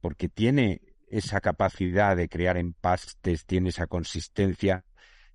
porque 0.01 0.29
tiene 0.29 0.83
esa 1.09 1.41
capacidad 1.41 2.17
de 2.17 2.29
crear 2.29 2.59
empastes, 2.59 3.47
tiene 3.47 3.71
esa 3.71 3.87
consistencia, 3.87 4.85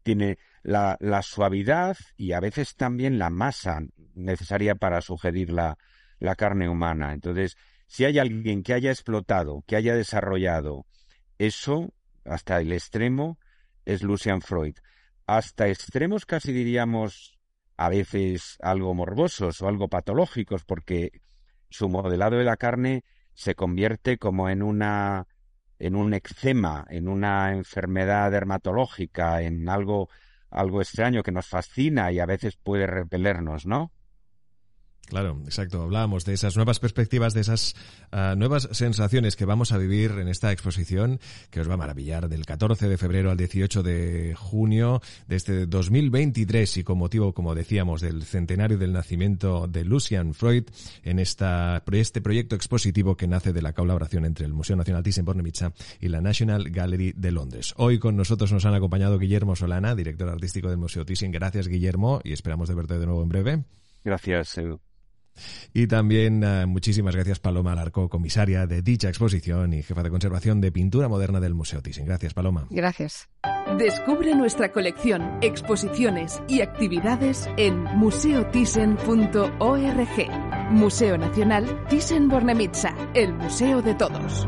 tiene 0.03 0.37
la, 0.63 0.97
la, 0.99 1.21
suavidad 1.21 1.97
y 2.17 2.33
a 2.33 2.39
veces 2.39 2.75
también 2.75 3.19
la 3.19 3.29
masa 3.29 3.81
necesaria 4.13 4.75
para 4.75 5.01
sugerir 5.01 5.51
la, 5.51 5.77
la 6.19 6.35
carne 6.35 6.69
humana. 6.69 7.13
Entonces, 7.13 7.57
si 7.87 8.05
hay 8.05 8.19
alguien 8.19 8.63
que 8.63 8.73
haya 8.73 8.91
explotado, 8.91 9.63
que 9.65 9.75
haya 9.75 9.95
desarrollado 9.95 10.85
eso 11.37 11.93
hasta 12.25 12.59
el 12.59 12.71
extremo, 12.71 13.39
es 13.85 14.03
Lucian 14.03 14.41
Freud. 14.41 14.75
Hasta 15.25 15.67
extremos 15.67 16.25
casi 16.25 16.51
diríamos 16.51 17.39
a 17.77 17.89
veces 17.89 18.57
algo 18.61 18.93
morbosos 18.93 19.61
o 19.61 19.67
algo 19.67 19.87
patológicos, 19.87 20.65
porque 20.65 21.21
su 21.69 21.87
modelado 21.87 22.37
de 22.37 22.43
la 22.43 22.57
carne 22.57 23.03
se 23.33 23.55
convierte 23.55 24.17
como 24.17 24.49
en 24.49 24.61
una 24.61 25.27
en 25.79 25.95
un 25.95 26.13
eczema, 26.13 26.85
en 26.89 27.07
una 27.07 27.53
enfermedad 27.53 28.31
dermatológica, 28.31 29.41
en 29.41 29.69
algo 29.69 30.09
algo 30.51 30.81
extraño 30.81 31.23
que 31.23 31.31
nos 31.31 31.47
fascina 31.47 32.11
y 32.11 32.19
a 32.19 32.25
veces 32.25 32.57
puede 32.57 32.87
repelernos, 32.87 33.65
¿no? 33.65 33.91
Claro, 35.09 35.41
exacto. 35.45 35.81
Hablábamos 35.81 36.23
de 36.23 36.33
esas 36.33 36.55
nuevas 36.55 36.79
perspectivas, 36.79 37.33
de 37.33 37.41
esas 37.41 37.75
ah, 38.11 38.35
nuevas 38.37 38.69
sensaciones 38.71 39.35
que 39.35 39.45
vamos 39.45 39.71
a 39.71 39.77
vivir 39.79 40.11
en 40.11 40.27
esta 40.27 40.51
exposición 40.51 41.19
que 41.49 41.61
os 41.61 41.69
va 41.69 41.73
a 41.73 41.77
maravillar 41.77 42.29
del 42.29 42.45
14 42.45 42.87
de 42.87 42.97
febrero 42.97 43.31
al 43.31 43.37
18 43.37 43.81
de 43.81 44.35
junio 44.37 45.01
de 45.27 45.35
este 45.35 45.65
2023 45.65 46.77
y 46.77 46.83
con 46.83 46.99
motivo, 46.99 47.33
como 47.33 47.55
decíamos, 47.55 48.01
del 48.01 48.23
centenario 48.23 48.77
del 48.77 48.93
nacimiento 48.93 49.67
de 49.67 49.83
Lucian 49.83 50.35
Freud 50.35 50.65
en 51.03 51.17
esta, 51.17 51.83
este 51.91 52.21
proyecto 52.21 52.55
expositivo 52.55 53.17
que 53.17 53.27
nace 53.27 53.51
de 53.51 53.63
la 53.63 53.73
colaboración 53.73 54.25
entre 54.25 54.45
el 54.45 54.53
Museo 54.53 54.75
Nacional 54.75 55.03
Thyssen-Bornemisza 55.03 55.73
y 55.99 56.09
la 56.09 56.21
National 56.21 56.69
Gallery 56.69 57.13
de 57.15 57.31
Londres. 57.31 57.73
Hoy 57.77 57.97
con 57.97 58.15
nosotros 58.15 58.51
nos 58.51 58.65
han 58.65 58.75
acompañado 58.75 59.17
Guillermo 59.17 59.55
Solana, 59.55 59.95
director 59.95 60.29
artístico 60.29 60.69
del 60.69 60.77
Museo 60.77 61.03
Thyssen. 61.03 61.31
Gracias, 61.31 61.67
Guillermo, 61.67 62.21
y 62.23 62.33
esperamos 62.33 62.69
de 62.69 62.75
verte 62.75 62.99
de 62.99 63.07
nuevo 63.07 63.23
en 63.23 63.29
breve. 63.29 63.63
Gracias, 64.03 64.57
Edu. 64.57 64.79
Y 65.73 65.87
también 65.87 66.43
uh, 66.43 66.67
muchísimas 66.67 67.15
gracias 67.15 67.39
Paloma 67.39 67.71
Alarcó, 67.71 68.09
comisaria 68.09 68.67
de 68.67 68.81
dicha 68.81 69.09
exposición 69.09 69.73
y 69.73 69.83
jefa 69.83 70.03
de 70.03 70.09
conservación 70.09 70.61
de 70.61 70.71
pintura 70.71 71.07
moderna 71.07 71.39
del 71.39 71.53
Museo 71.53 71.81
Thyssen. 71.81 72.05
Gracias, 72.05 72.33
Paloma. 72.33 72.67
Gracias. 72.69 73.29
Descubre 73.77 74.35
nuestra 74.35 74.71
colección, 74.71 75.37
exposiciones 75.41 76.41
y 76.47 76.61
actividades 76.61 77.49
en 77.57 77.83
museothyssen.org. 77.83 80.71
Museo 80.71 81.17
Nacional 81.17 81.85
Thyssen-Bornemisza, 81.89 82.93
el 83.13 83.33
museo 83.33 83.81
de 83.81 83.95
todos. 83.95 84.47